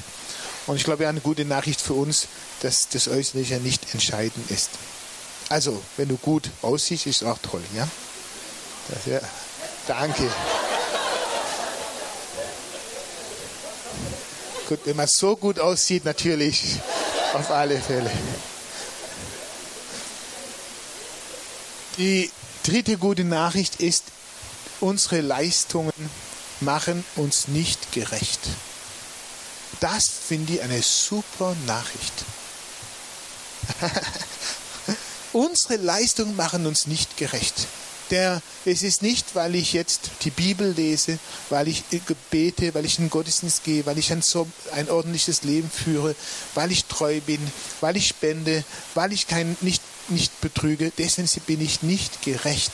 [0.67, 2.27] Und ich glaube, eine gute Nachricht für uns,
[2.61, 4.71] dass das Äußerliche nicht entscheidend ist.
[5.49, 7.87] Also, wenn du gut aussiehst, ist auch toll, ja?
[8.89, 9.19] Das, ja.
[9.87, 10.29] Danke.
[14.67, 16.79] Gut, wenn man so gut aussieht, natürlich,
[17.33, 18.11] auf alle Fälle.
[21.97, 22.31] Die
[22.63, 24.05] dritte gute Nachricht ist,
[24.79, 25.93] unsere Leistungen
[26.61, 28.39] machen uns nicht gerecht.
[29.81, 32.13] Das finde ich eine super Nachricht.
[35.33, 37.67] unsere Leistungen machen uns nicht gerecht
[38.11, 41.83] der, es ist nicht, weil ich jetzt die Bibel lese, weil ich
[42.31, 46.15] bete, weil ich in den Gottesdienst gehe, weil ich ein, so, ein ordentliches Leben führe,
[46.53, 47.39] weil ich treu bin,
[47.81, 48.63] weil ich spende,
[48.93, 52.71] weil ich kein, nicht, nicht betrüge, deswegen bin ich nicht gerecht.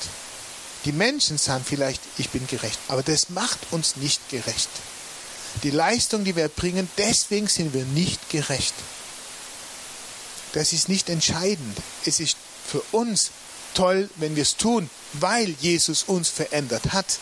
[0.85, 4.69] Die Menschen sagen vielleicht, ich bin gerecht, aber das macht uns nicht gerecht.
[5.63, 8.73] Die Leistung, die wir bringen, deswegen sind wir nicht gerecht.
[10.53, 11.77] Das ist nicht entscheidend.
[12.05, 12.35] Es ist
[12.67, 13.31] für uns
[13.73, 17.19] toll, wenn wir es tun, weil Jesus uns verändert hat,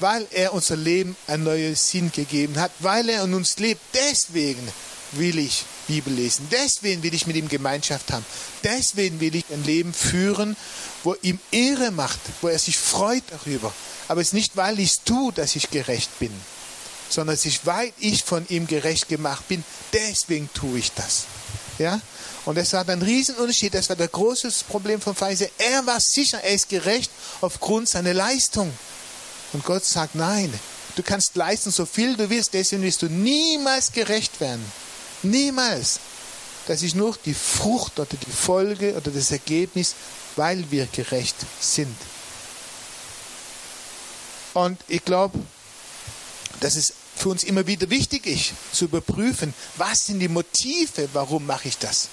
[0.00, 3.80] weil er unser Leben ein neues Sinn gegeben hat, weil er in uns lebt.
[3.94, 4.66] Deswegen
[5.12, 6.48] will ich Bibel lesen.
[6.50, 8.24] Deswegen will ich mit ihm Gemeinschaft haben.
[8.64, 10.56] Deswegen will ich ein Leben führen,
[11.04, 13.72] wo ihm Ehre macht, wo er sich freut darüber.
[14.08, 16.32] Aber es ist nicht, weil ich es tue, dass ich gerecht bin,
[17.08, 19.64] sondern es ist, weil ich von ihm gerecht gemacht bin.
[19.92, 21.24] Deswegen tue ich das.
[21.78, 22.00] Ja?
[22.44, 23.74] Und das war ein Riesenunterschied.
[23.74, 25.50] Das war das große Problem von Pharisäer.
[25.58, 28.72] Er war sicher, er ist gerecht aufgrund seiner Leistung.
[29.52, 30.52] Und Gott sagt, nein,
[30.96, 34.64] du kannst leisten, so viel du willst, deswegen wirst du niemals gerecht werden.
[35.22, 36.00] Niemals.
[36.66, 39.94] Das ist nur die Frucht oder die Folge oder das Ergebnis,
[40.36, 41.96] weil wir gerecht sind.
[44.54, 45.38] Und ich glaube,
[46.60, 46.92] dass es
[47.22, 51.78] für uns immer wieder wichtig ist, zu überprüfen, was sind die Motive, warum mache ich
[51.78, 52.08] das?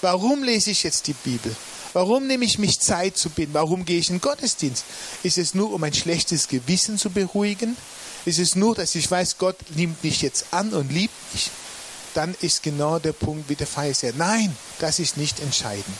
[0.00, 1.54] Warum lese ich jetzt die Bibel?
[1.92, 3.54] Warum nehme ich mich Zeit zu beten?
[3.54, 4.84] Warum gehe ich in den Gottesdienst?
[5.22, 7.76] Ist es nur, um ein schlechtes Gewissen zu beruhigen?
[8.24, 11.50] Ist es nur, dass ich weiß, Gott nimmt mich jetzt an und liebt mich?
[12.18, 14.12] dann ist genau der Punkt wie der Pharisäer.
[14.16, 15.96] Nein, das ist nicht entscheidend.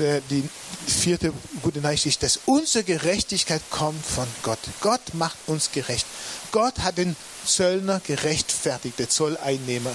[0.00, 0.48] Äh, die
[0.86, 1.32] vierte
[1.62, 4.58] gute Nachricht ist, dass unsere Gerechtigkeit kommt von Gott.
[4.80, 6.06] Gott macht uns gerecht.
[6.52, 9.92] Gott hat den Zöllner gerechtfertigt, der Zolleinnehmer.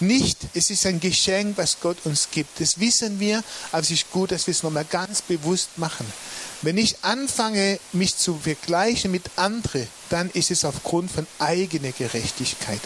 [0.00, 2.60] Nicht, es ist ein Geschenk, was Gott uns gibt.
[2.60, 6.06] Das wissen wir, aber es ist gut, dass wir es nochmal ganz bewusst machen.
[6.62, 12.80] Wenn ich anfange, mich zu vergleichen mit anderen, dann ist es aufgrund von eigener Gerechtigkeit.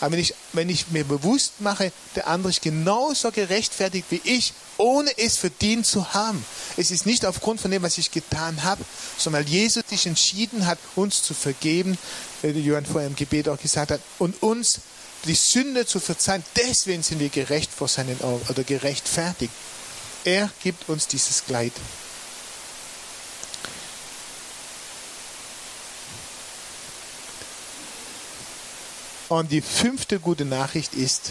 [0.00, 4.52] Aber wenn ich, wenn ich mir bewusst mache, der andere ist genauso gerechtfertigt wie ich,
[4.78, 6.44] ohne es verdient zu haben.
[6.76, 8.82] Es ist nicht aufgrund von dem, was ich getan habe,
[9.18, 11.98] sondern weil Jesus sich entschieden hat, uns zu vergeben,
[12.42, 14.80] wie Johann vorher im Gebet auch gesagt hat, und uns
[15.26, 16.42] die Sünde zu verzeihen.
[16.56, 19.52] Deswegen sind wir gerecht vor seinen Augen oder gerechtfertigt.
[20.24, 21.72] Er gibt uns dieses Kleid.
[29.30, 31.30] Und die fünfte gute Nachricht ist,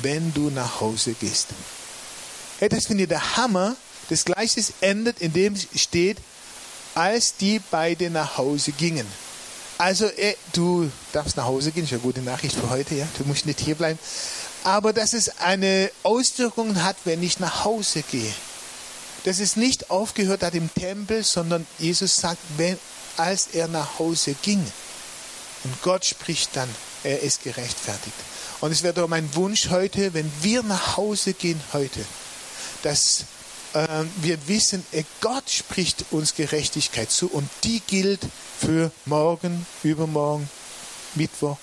[0.00, 1.48] wenn du nach Hause gehst.
[2.58, 3.76] Hey, das finde ich der Hammer.
[4.08, 6.16] Das Gleiche endet, indem es steht,
[6.94, 9.06] als die beiden nach Hause gingen.
[9.76, 13.06] Also, eh, du darfst nach Hause gehen, ist eine gute Nachricht für heute, ja.
[13.18, 13.98] Du musst nicht hier bleiben.
[14.62, 18.32] Aber dass es eine Auswirkung hat, wenn ich nach Hause gehe.
[19.24, 22.78] Dass es nicht aufgehört hat im Tempel, sondern Jesus sagt, wenn,
[23.18, 24.64] als er nach Hause ging.
[25.64, 26.68] Und Gott spricht dann,
[27.02, 28.16] er ist gerechtfertigt.
[28.60, 32.04] Und es wäre doch mein Wunsch heute, wenn wir nach Hause gehen heute,
[32.82, 33.24] dass
[33.74, 34.84] äh, wir wissen,
[35.20, 38.20] Gott spricht uns Gerechtigkeit zu und die gilt
[38.60, 40.48] für morgen, übermorgen,
[41.14, 41.58] Mittwoch.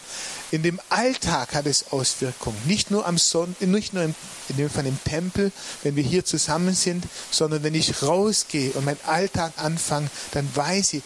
[0.52, 2.58] In dem Alltag hat es Auswirkungen.
[2.66, 4.16] Nicht nur am Sonntag, nicht nur im,
[4.50, 5.52] in dem Fall im Tempel,
[5.84, 10.94] wenn wir hier zusammen sind, sondern wenn ich rausgehe und meinen Alltag anfange, dann weiß
[10.94, 11.04] ich,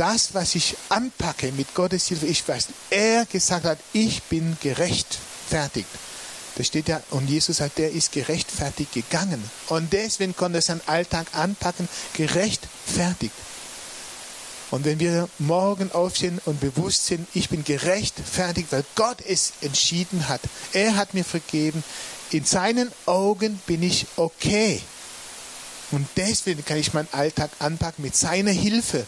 [0.00, 5.88] das, was ich anpacke mit Gottes Hilfe, ich weiß, er gesagt hat, ich bin gerechtfertigt.
[6.56, 9.44] Da steht ja, und Jesus sagt, der ist gerechtfertigt gegangen.
[9.68, 13.34] Und deswegen konnte er seinen Alltag anpacken, gerechtfertigt.
[14.70, 20.28] Und wenn wir morgen aufstehen und bewusst sind, ich bin gerechtfertigt, weil Gott es entschieden
[20.28, 20.40] hat,
[20.72, 21.84] er hat mir vergeben,
[22.30, 24.80] in seinen Augen bin ich okay.
[25.90, 29.06] Und deswegen kann ich meinen Alltag anpacken mit seiner Hilfe.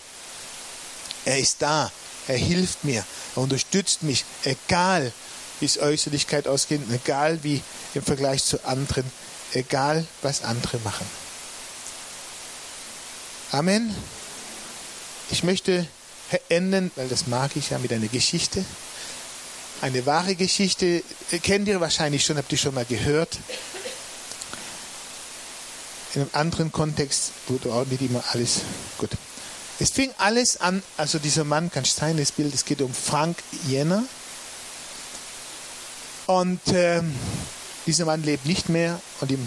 [1.24, 1.90] Er ist da.
[2.28, 3.04] Er hilft mir.
[3.36, 4.24] Er unterstützt mich.
[4.44, 5.12] Egal,
[5.60, 7.62] wie es Äußerlichkeit ausgeht, egal wie
[7.94, 9.04] im Vergleich zu anderen,
[9.52, 11.06] egal was andere machen.
[13.52, 13.94] Amen.
[15.30, 15.86] Ich möchte
[16.48, 18.64] enden, weil das mag ich ja, mit einer Geschichte.
[19.80, 21.02] Eine wahre Geschichte
[21.42, 23.38] kennt ihr wahrscheinlich schon, habt ihr schon mal gehört.
[26.14, 28.60] In einem anderen Kontext, wo du auch immer alles
[28.98, 29.10] gut.
[29.78, 34.04] Es fing alles an, also dieser Mann, du das Bild, es geht um Frank Jenner.
[36.26, 37.14] Und ähm,
[37.86, 39.46] dieser Mann lebt nicht mehr und ihm,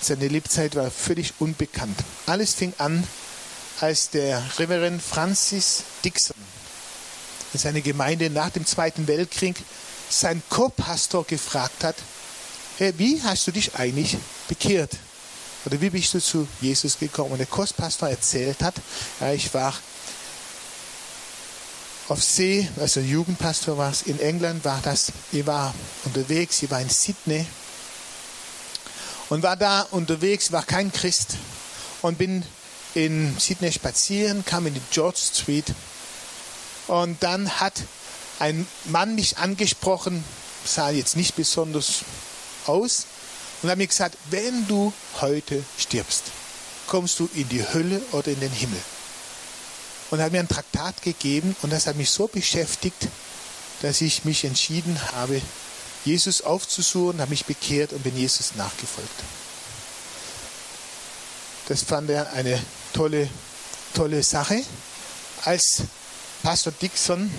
[0.00, 1.98] seine Lebzeit war völlig unbekannt.
[2.26, 3.06] Alles fing an,
[3.80, 6.36] als der Reverend Francis Dixon
[7.52, 9.56] in seiner Gemeinde nach dem Zweiten Weltkrieg
[10.08, 11.96] seinen Co-Pastor gefragt hat,
[12.78, 14.16] hey, wie hast du dich eigentlich
[14.48, 14.92] bekehrt?
[15.64, 17.32] Oder wie bist du zu Jesus gekommen?
[17.32, 18.74] Und der Kostpastor erzählt hat,
[19.20, 19.74] ja, ich war
[22.08, 25.72] auf See, also Jugendpastor war es, in England war das, ich war
[26.04, 27.46] unterwegs, ich war in Sydney
[29.28, 31.36] und war da unterwegs, war kein Christ
[32.02, 32.44] und bin
[32.94, 35.66] in Sydney spazieren, kam in die George Street
[36.88, 37.74] und dann hat
[38.40, 40.24] ein Mann mich angesprochen,
[40.64, 42.00] sah jetzt nicht besonders
[42.66, 43.06] aus,
[43.62, 46.24] und hat mir gesagt, wenn du heute stirbst,
[46.86, 48.80] kommst du in die Hölle oder in den Himmel.
[50.10, 53.08] Und er hat mir ein Traktat gegeben und das hat mich so beschäftigt,
[53.82, 55.40] dass ich mich entschieden habe,
[56.04, 59.10] Jesus aufzusuchen, habe mich bekehrt und bin Jesus nachgefolgt.
[61.68, 62.60] Das fand er eine
[62.92, 63.28] tolle,
[63.94, 64.62] tolle Sache.
[65.44, 65.82] Als
[66.42, 67.32] Pastor Dixon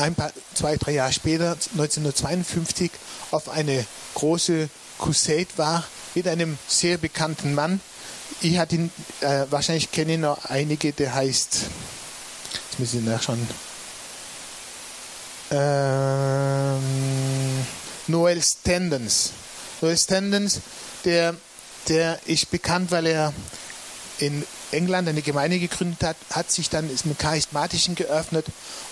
[0.00, 2.90] ein paar, zwei, drei Jahre später, 1952,
[3.30, 3.84] auf eine
[4.14, 5.84] große Crusade war
[6.14, 7.80] mit einem sehr bekannten Mann.
[8.40, 11.58] Ich hatte ihn, äh, wahrscheinlich kennen noch einige, der heißt,
[12.52, 13.46] jetzt muss ich nachschauen,
[15.50, 16.80] ähm,
[18.06, 19.32] Noel Stendens.
[19.80, 20.60] Noel Stendens,
[21.04, 21.34] der,
[21.88, 23.32] der ist bekannt, weil er
[24.18, 28.46] in England eine Gemeinde gegründet hat, hat sich dann ist mit Charismatischen geöffnet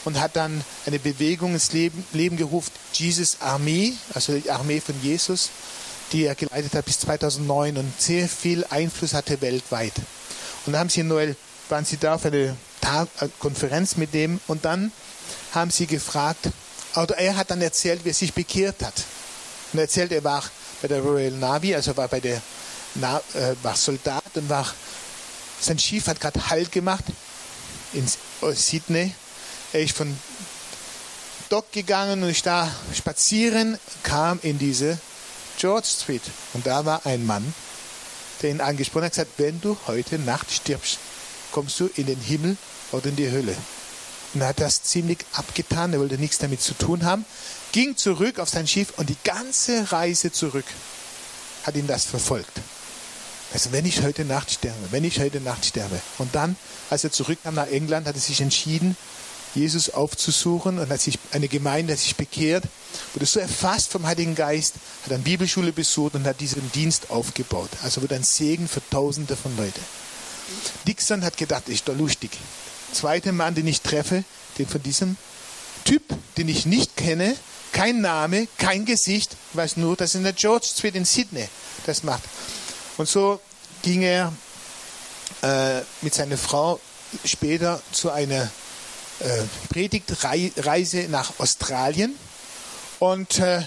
[0.05, 4.95] und hat dann eine Bewegung ins Leben, Leben gerufen, Jesus Armee, also die Armee von
[5.03, 5.51] Jesus,
[6.13, 9.93] die er geleitet hat bis 2009 und sehr viel Einfluss hatte weltweit.
[10.67, 11.37] Und dann haben sie Noel,
[11.69, 14.93] waren sie da auf eine äh, Konferenz mit dem und dann
[15.53, 16.49] haben sie gefragt,
[16.97, 18.95] oder er hat dann erzählt, wie er sich bekehrt hat.
[19.73, 20.43] Und er erzählt, er war
[20.81, 22.41] bei der Royal Navy, also war bei der
[22.97, 24.67] äh, war Soldat und war
[25.61, 27.05] sein Schiff hat gerade Halt gemacht
[27.93, 28.07] in
[28.55, 29.13] Sydney.
[29.73, 30.17] Er ist von
[31.49, 34.99] Dock gegangen und ist da spazieren, kam in diese
[35.59, 36.23] George Street.
[36.55, 37.55] Und da war ein Mann,
[38.43, 40.99] der ihn angesprochen hat, gesagt, wenn du heute Nacht stirbst,
[41.53, 42.57] kommst du in den Himmel
[42.93, 43.57] oder in die Hölle.
[44.35, 47.25] Und er hat das ziemlich abgetan, er wollte nichts damit zu tun haben,
[47.73, 50.67] ging zurück auf sein Schiff und die ganze Reise zurück
[51.65, 52.61] hat ihn das verfolgt.
[53.53, 56.01] Also wenn ich heute Nacht sterbe, wenn ich heute Nacht sterbe.
[56.19, 56.57] Und dann,
[56.91, 58.97] als er zurückkam nach England, hat er sich entschieden,
[59.55, 62.65] Jesus aufzusuchen und hat sich eine Gemeinde hat sich bekehrt,
[63.15, 67.71] wurde so erfasst vom Heiligen Geist, hat eine Bibelschule besucht und hat diesen Dienst aufgebaut.
[67.83, 69.81] Also wurde ein Segen für Tausende von Leuten.
[70.87, 72.31] Dixon hat gedacht, ist doch lustig.
[72.93, 74.25] Zweiter Mann, den ich treffe,
[74.59, 75.17] den von diesem
[75.85, 76.03] Typ,
[76.37, 77.35] den ich nicht kenne,
[77.73, 81.49] kein Name, kein Gesicht, weiß nur, dass in der George Street in Sydney
[81.87, 82.23] das macht.
[82.99, 83.41] Und so
[83.83, 84.33] ging er
[85.43, 86.81] äh, mit seiner Frau
[87.25, 88.51] später zu einer
[89.21, 92.15] äh, Predigtreise nach Australien.
[92.99, 93.63] Und äh,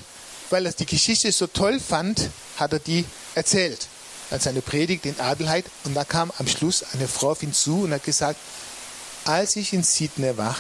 [0.50, 3.88] weil er die Geschichte so toll fand, hat er die erzählt.
[4.30, 5.66] Als seine Predigt in Adelheid.
[5.86, 8.40] Und da kam am Schluss eine Frau auf ihn zu und hat gesagt,
[9.24, 10.56] als ich in Sydney war,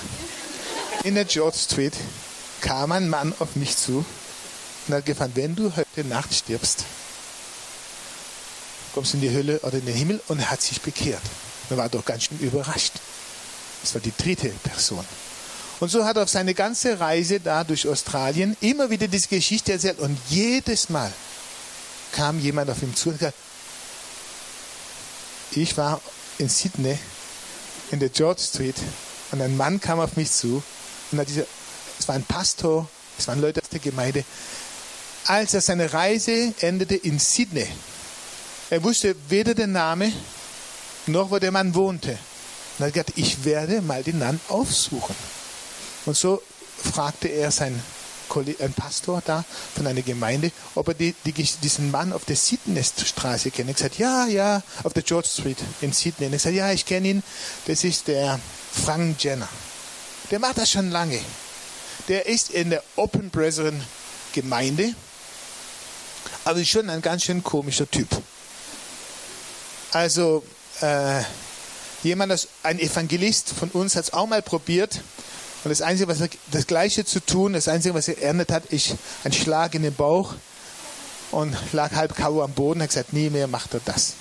[1.03, 1.93] in der George Street,
[2.61, 4.05] kam ein Mann auf mich zu
[4.87, 6.85] und hat gefragt, wenn du heute Nacht stirbst,
[8.93, 11.21] kommst in die Hölle oder in den Himmel und er hat sich bekehrt.
[11.69, 12.93] Er war doch ganz schön überrascht.
[13.81, 15.05] Das war die dritte Person.
[15.79, 19.71] Und so hat er auf seine ganze Reise da durch Australien immer wieder diese Geschichte
[19.71, 19.99] erzählt.
[19.99, 21.11] Und jedes Mal
[22.11, 23.37] kam jemand auf ihn zu und gesagt,
[25.53, 25.99] ich war
[26.37, 26.97] in Sydney
[27.91, 28.75] in der George Street
[29.31, 30.63] und ein Mann kam auf mich zu
[31.11, 31.45] und hat diese,
[31.99, 34.23] es war ein Pastor, es waren Leute aus der Gemeinde.
[35.25, 37.67] Als er seine Reise endete in Sydney,
[38.71, 40.13] er wusste weder den Namen
[41.07, 42.11] noch wo der Mann wohnte.
[42.11, 42.17] Und
[42.79, 45.15] er hat gesagt, ich werde mal den Mann aufsuchen.
[46.05, 46.41] Und so
[46.93, 47.81] fragte er seinen
[48.61, 49.43] ein Pastor da
[49.75, 53.67] von einer Gemeinde, ob er die, die, diesen Mann auf der Sydney-Straße kennt.
[53.67, 56.27] Er gesagt, ja, ja, auf der George Street in Sydney.
[56.27, 57.23] Und er hat gesagt, ja, ich kenne ihn.
[57.67, 58.39] Das ist der
[58.71, 59.49] Frank Jenner.
[60.31, 61.19] Der macht das schon lange.
[62.07, 63.83] Der ist in der Open Brethren
[64.31, 64.95] Gemeinde,
[66.45, 68.07] aber ist schon ein ganz schön komischer Typ.
[69.93, 70.43] Also,
[70.81, 71.21] äh,
[72.03, 75.01] jemand, ein Evangelist von uns hat es auch mal probiert.
[75.63, 78.65] Und das Einzige, was er, das Gleiche zu tun, das Einzige, was er erntet hat,
[78.67, 80.33] ist ein Schlag in den Bauch
[81.31, 82.41] und lag halb K.O.
[82.41, 82.79] am Boden.
[82.79, 84.13] Er hat gesagt, nie mehr macht er das.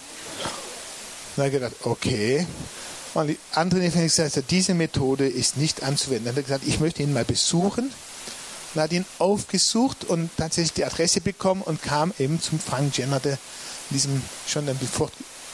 [1.37, 2.47] Und er hat gedacht, okay.
[3.15, 6.27] Und die anderen Evangelisten haben gesagt, diese Methode ist nicht anzuwenden.
[6.27, 7.93] Dann hat er gesagt, ich möchte ihn mal besuchen.
[8.75, 13.19] Und hat ihn aufgesucht und tatsächlich die Adresse bekommen und kam eben zum Frank Jenner,
[13.19, 14.79] der in diesem schon ein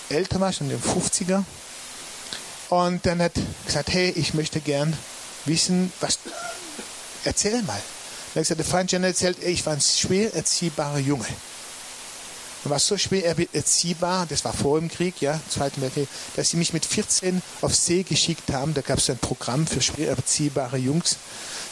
[0.09, 1.45] älter war, schon in den 50er.
[2.69, 3.33] Und dann hat
[3.65, 4.97] gesagt, hey, ich möchte gern
[5.45, 6.19] wissen, was,
[7.25, 7.81] erzähl mal.
[8.35, 11.27] Dann hat gesagt, der Frank Jenner erzählt, ich war ein schwer erziehbarer Junge.
[12.65, 16.57] Und war so schwer erziehbar, das war vor dem Krieg, ja, Zweiten Weltkrieg, dass sie
[16.57, 18.75] mich mit 14 auf See geschickt haben.
[18.75, 21.17] Da gab es ein Programm für schwer erziehbare Jungs.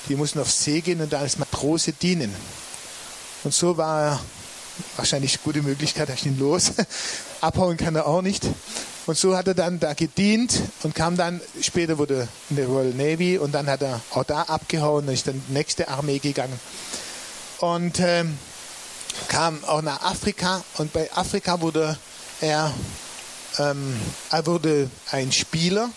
[0.08, 2.32] Die mussten auf See gehen und da als Matrose dienen.
[3.42, 4.20] Und so war er
[4.96, 6.72] wahrscheinlich gute Möglichkeit, da ich ihn los.
[7.44, 8.42] Abhauen kann er auch nicht.
[9.06, 12.94] Und so hat er dann da gedient und kam dann, später wurde in der Royal
[12.94, 16.18] Navy und dann hat er auch da abgehauen und ist dann in die nächste Armee
[16.18, 16.58] gegangen.
[17.58, 18.38] Und ähm,
[19.28, 21.98] kam auch nach Afrika und bei Afrika wurde
[22.40, 22.72] er,
[23.58, 23.94] ähm,
[24.30, 25.90] er wurde ein Spieler.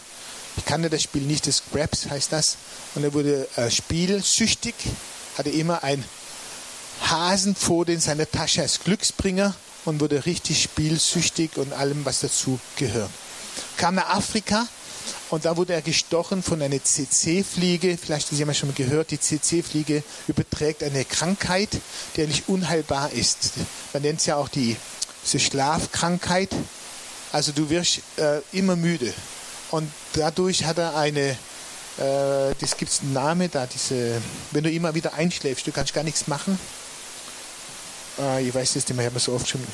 [0.57, 2.57] Ich kannte das Spiel nicht, das Grabs heißt das.
[2.95, 4.75] Und er wurde äh, spielsüchtig,
[5.38, 6.03] hatte immer ein
[7.10, 9.55] Hasenpfote in seiner Tasche als Glücksbringer
[9.88, 13.09] und wurde richtig spielsüchtig und allem, was dazu gehört.
[13.78, 14.68] Kam nach Afrika
[15.30, 17.97] und da wurde er gestochen von einer CC-Fliege.
[17.97, 21.70] Vielleicht haben Sie schon mal gehört, die CC-Fliege überträgt eine Krankheit,
[22.16, 23.53] die eigentlich unheilbar ist.
[23.93, 24.76] Man nennt es ja auch die,
[25.24, 26.49] diese Schlafkrankheit.
[27.32, 29.14] Also du wirst äh, immer müde.
[29.72, 31.30] Und dadurch hat er eine,
[31.97, 35.93] äh, das gibt es einen Namen da, diese, wenn du immer wieder einschläfst, du kannst
[35.93, 36.59] gar nichts machen.
[38.18, 39.65] Ah, ich weiß das nicht mehr, ich habe so oft schon.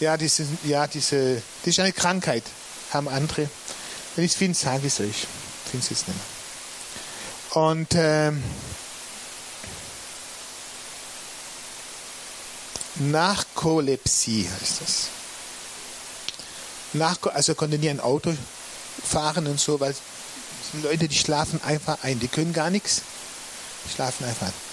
[0.00, 2.44] Ja, diese, ja, diese, das ist eine Krankheit,
[2.92, 3.48] haben andere.
[4.16, 5.26] Wenn ich es finde, sage ich es euch.
[5.70, 7.62] Finde es jetzt nicht mehr.
[7.62, 8.42] Und ähm,
[12.96, 15.08] Narkolepsie heißt das.
[16.94, 18.34] Nach, also konnte nie ein Auto
[19.02, 19.94] fahren und so, weil
[20.82, 22.20] Leute, die schlafen einfach ein.
[22.20, 23.02] Die können gar nichts.
[23.84, 24.71] Die schlafen einfach ein.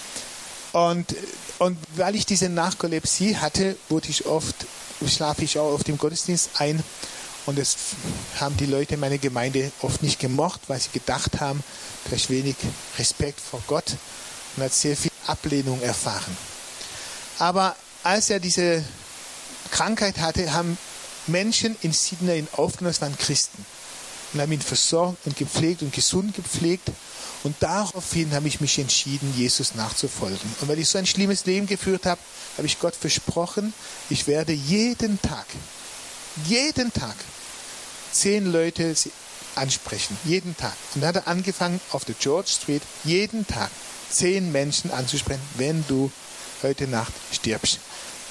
[0.72, 1.16] Und,
[1.58, 4.56] und weil ich diese Narkolepsie hatte, wurde ich oft,
[5.08, 6.84] schlafe ich auch auf dem Gottesdienst ein.
[7.46, 7.78] Und das
[8.40, 11.64] haben die Leute in meiner Gemeinde oft nicht gemocht, weil sie gedacht haben,
[12.12, 12.56] ist wenig
[12.98, 13.96] Respekt vor Gott
[14.56, 16.38] und hat sehr viel Ablehnung erfahren.
[17.40, 18.84] Aber als er diese
[19.72, 20.78] Krankheit hatte, haben
[21.28, 23.66] Menschen in Sydney ihn aufgenommen, waren Christen.
[24.34, 26.90] Und haben ihn versorgt und gepflegt und gesund gepflegt.
[27.44, 30.56] Und daraufhin habe ich mich entschieden, Jesus nachzufolgen.
[30.60, 32.20] Und weil ich so ein schlimmes Leben geführt habe,
[32.58, 33.74] habe ich Gott versprochen,
[34.10, 35.46] ich werde jeden Tag,
[36.46, 37.16] jeden Tag
[38.12, 38.94] zehn Leute
[39.56, 40.18] ansprechen.
[40.26, 40.74] Jeden Tag.
[40.96, 43.70] Und dann hat er angefangen, auf der George Street jeden Tag
[44.10, 45.42] zehn Menschen anzusprechen.
[45.56, 46.12] Wenn du
[46.64, 47.80] heute Nacht stirbst,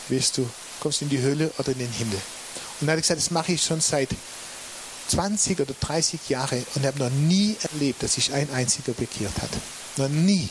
[0.09, 0.49] wirst du,
[0.81, 2.21] kommst in die Hölle oder in den Himmel.
[2.81, 4.11] Und dann hat er gesagt, das mache ich schon seit
[5.09, 9.51] 20 oder 30 Jahren und habe noch nie erlebt, dass sich ein einziger bekehrt hat.
[9.97, 10.49] Noch nie.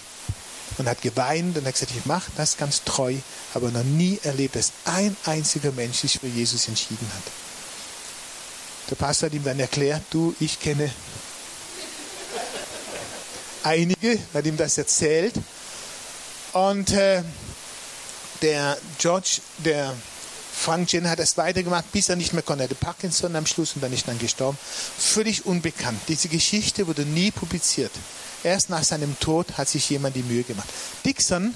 [0.77, 3.15] Und hat geweint und hat gesagt, ich mache das ganz treu,
[3.53, 7.31] aber noch nie erlebt, dass ein einziger Mensch sich für Jesus entschieden hat.
[8.89, 10.91] Der Pastor hat ihm dann erklärt, du, ich kenne
[13.63, 15.33] einige, hat ihm das erzählt.
[16.53, 17.21] Und äh,
[18.41, 19.93] der George, der
[20.59, 22.63] Frank Jenner hat das weitergemacht, bis er nicht mehr konnte.
[22.63, 24.57] Er hatte Parkinson am Schluss und dann ist dann gestorben.
[24.97, 25.99] Völlig unbekannt.
[26.07, 27.91] Diese Geschichte wurde nie publiziert.
[28.43, 30.67] Erst nach seinem Tod hat sich jemand die Mühe gemacht.
[31.05, 31.53] Dixon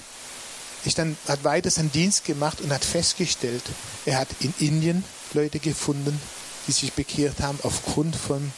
[0.95, 3.63] dann, hat weiter seinen Dienst gemacht und hat festgestellt,
[4.05, 6.19] er hat in Indien Leute gefunden,
[6.67, 8.51] die sich bekehrt haben aufgrund von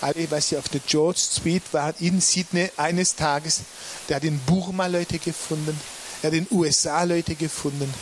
[0.00, 3.60] alle, was sie auf der George Street waren in Sydney eines Tages.
[4.08, 5.78] Der hat in Burma Leute gefunden,
[6.22, 7.92] er hat in USA Leute gefunden.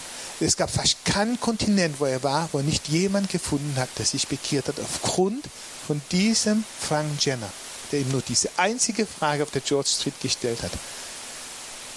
[0.43, 4.27] Es gab fast keinen Kontinent, wo er war, wo nicht jemand gefunden hat, der sich
[4.27, 5.45] bekehrt hat, aufgrund
[5.87, 7.51] von diesem Frank Jenner,
[7.93, 10.73] der ihm nur diese einzige Frage auf der George Street gestellt hat.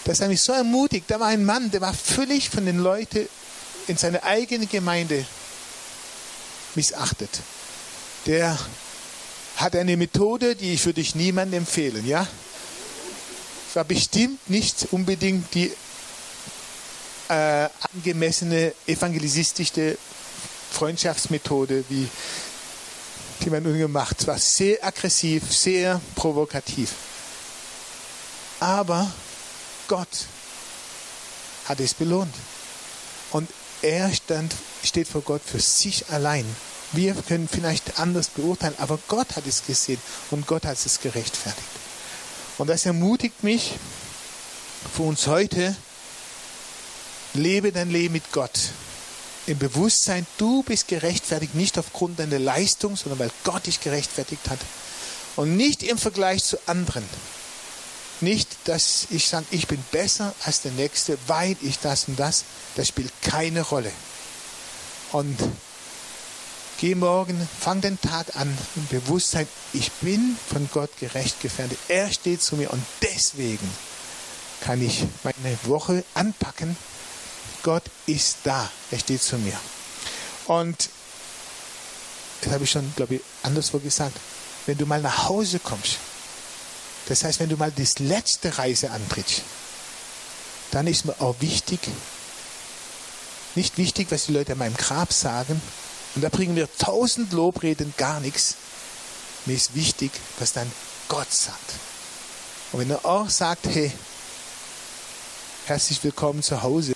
[0.04, 1.06] Das hat mich so ermutigt.
[1.08, 3.30] Da war ein Mann, der war völlig von den Leuten
[3.88, 5.26] in seiner eigenen Gemeinde
[6.76, 7.30] missachtet.
[8.26, 8.58] Der
[9.56, 12.28] hat eine Methode, die ich würde ich niemandem empfehlen, ja?
[13.70, 15.72] Es war bestimmt nicht unbedingt die
[17.30, 19.98] äh, angemessene evangelistische
[20.72, 22.08] Freundschaftsmethode, wie
[23.42, 24.26] die man nun gemacht.
[24.28, 26.92] War sehr aggressiv, sehr provokativ.
[28.60, 29.12] Aber
[29.88, 30.08] Gott
[31.66, 32.34] hat es belohnt.
[33.32, 33.50] Und
[33.82, 34.54] er stand,
[34.84, 36.46] steht vor Gott für sich allein.
[36.94, 40.00] Wir können vielleicht anders beurteilen, aber Gott hat es gesehen
[40.32, 41.68] und Gott hat es gerechtfertigt.
[42.58, 43.74] Und das ermutigt mich
[44.96, 45.76] für uns heute,
[47.34, 48.60] lebe dein Leben mit Gott.
[49.46, 54.60] Im Bewusstsein, du bist gerechtfertigt, nicht aufgrund deiner Leistung, sondern weil Gott dich gerechtfertigt hat.
[55.36, 57.04] Und nicht im Vergleich zu anderen.
[58.22, 62.46] Nicht, dass ich sage, ich bin besser als der Nächste, weil ich das und das.
[62.76, 63.92] Das spielt keine Rolle.
[65.12, 65.38] Und
[66.80, 71.78] geh morgen, fang den Tag an im Bewusstsein, ich bin von Gott gerecht gefährdet.
[71.90, 73.70] Er steht zu mir und deswegen
[74.62, 76.78] kann ich meine Woche anpacken
[77.64, 78.70] Gott ist da.
[78.92, 79.58] Er steht zu mir.
[80.48, 80.90] Und
[82.42, 84.18] das habe ich schon, glaube ich, anderswo gesagt.
[84.66, 85.98] Wenn du mal nach Hause kommst,
[87.08, 89.42] das heißt, wenn du mal die letzte Reise antrittst,
[90.72, 91.80] dann ist mir auch wichtig,
[93.56, 95.62] nicht wichtig, was die Leute an meinem Grab sagen.
[96.16, 98.56] Und da bringen wir tausend Lobreden gar nichts.
[99.46, 100.72] Mir ist wichtig, was dann
[101.08, 101.74] Gott sagt.
[102.72, 103.92] Und wenn er auch sagt, hey,
[105.66, 106.93] herzlich willkommen zu Hause,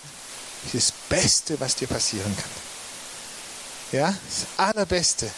[0.73, 2.51] das Beste, was dir passieren kann.
[3.91, 5.29] Ja, das Allerbeste.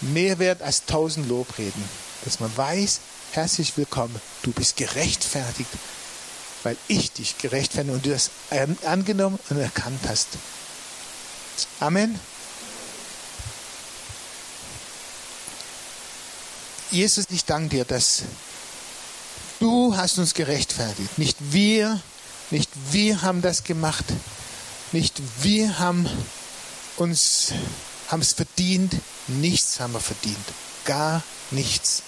[0.00, 1.84] Mehr wert als tausend Lobreden.
[2.24, 3.00] Dass man weiß,
[3.32, 5.70] herzlich willkommen, du bist gerechtfertigt,
[6.62, 8.30] weil ich dich gerechtfertigt und du das
[8.84, 10.28] angenommen und erkannt hast.
[11.80, 12.18] Amen.
[16.90, 18.22] Jesus, ich danke dir, dass
[19.60, 21.16] du hast uns gerechtfertigt.
[21.16, 22.00] Nicht wir,
[22.52, 24.04] nicht wir haben das gemacht.
[24.92, 26.08] Nicht wir haben
[26.96, 27.52] uns
[28.08, 28.94] haben es verdient.
[29.26, 30.36] Nichts haben wir verdient.
[30.84, 32.02] Gar nichts.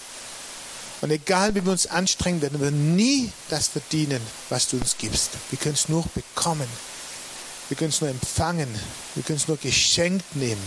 [1.01, 5.31] Und egal wie wir uns anstrengen, werden wir nie das verdienen, was du uns gibst.
[5.51, 6.69] Wir können es nur bekommen.
[7.69, 8.69] Wir können es nur empfangen.
[9.15, 10.63] Wir können es nur geschenkt nehmen,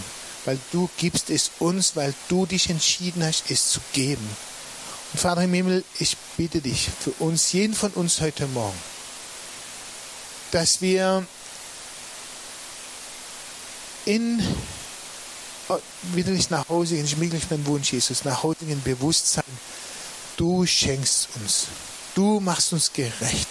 [0.46, 4.28] weil du gibst es uns, weil du dich entschieden hast, es zu geben.
[5.14, 8.78] Und Vater im Himmel, ich bitte dich für uns, jeden von uns heute Morgen,
[10.52, 11.26] dass wir
[14.06, 14.42] in
[15.70, 15.80] oh,
[16.14, 19.44] wieder nicht nach Hause gehen, ich wirklich mein Wunsch, Jesus, nach Hause gehen, Bewusstsein,
[20.38, 21.68] du schenkst uns.
[22.16, 23.50] Du machst uns gerecht.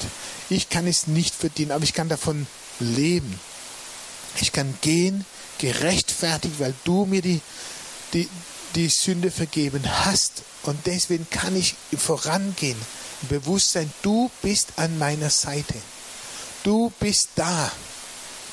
[0.48, 2.46] Ich kann es nicht verdienen, aber ich kann davon
[2.80, 3.38] leben.
[4.40, 5.24] Ich kann gehen,
[5.58, 7.40] gerechtfertigt, weil du mir die,
[8.12, 8.28] die,
[8.74, 10.42] die Sünde vergeben hast.
[10.64, 12.78] Und deswegen kann ich vorangehen.
[13.28, 15.74] Bewusstsein, du bist an meiner Seite.
[16.66, 17.70] Du bist da.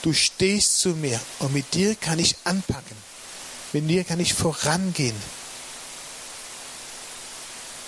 [0.03, 1.20] Du stehst zu mir.
[1.39, 2.95] Und mit dir kann ich anpacken.
[3.72, 5.16] Mit dir kann ich vorangehen.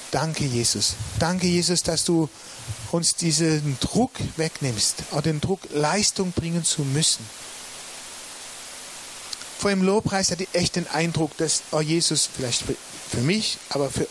[0.10, 0.96] Danke, Jesus.
[1.20, 2.28] Danke, Jesus, dass du
[2.92, 7.24] uns diesen Druck wegnimmst, auch den Druck, Leistung bringen zu müssen.
[9.60, 12.64] Vor dem Lobpreis hatte ich echt den Eindruck, dass oh Jesus, vielleicht
[13.12, 14.08] für mich, aber für,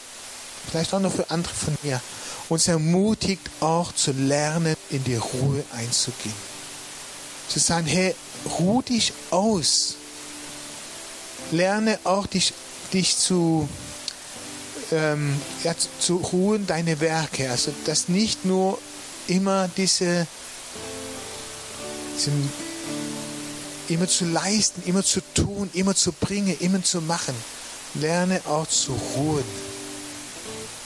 [0.71, 2.01] vielleicht auch noch für andere von mir,
[2.49, 6.35] uns ermutigt, auch zu lernen, in die Ruhe einzugehen.
[7.49, 8.15] Zu sagen, hey,
[8.59, 9.97] ruh dich aus.
[11.51, 12.53] Lerne auch dich,
[12.93, 13.69] dich zu
[14.93, 17.51] ähm, ja, zu ruhen deine Werke.
[17.51, 18.79] Also dass nicht nur
[19.27, 20.27] immer diese,
[22.17, 22.51] diesen,
[23.89, 27.35] immer zu leisten, immer zu tun, immer zu bringen, immer zu machen.
[27.95, 29.74] Lerne auch zu ruhen.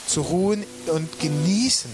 [0.08, 1.90] Zu ruhen und genießen.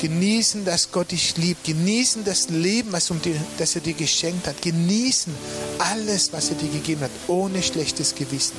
[0.00, 1.64] Genießen, dass Gott dich liebt.
[1.64, 4.60] Genießen das Leben, was um dir, das er dir geschenkt hat.
[4.60, 5.32] Genießen
[5.78, 8.56] alles, was er dir gegeben hat, ohne schlechtes Gewissen.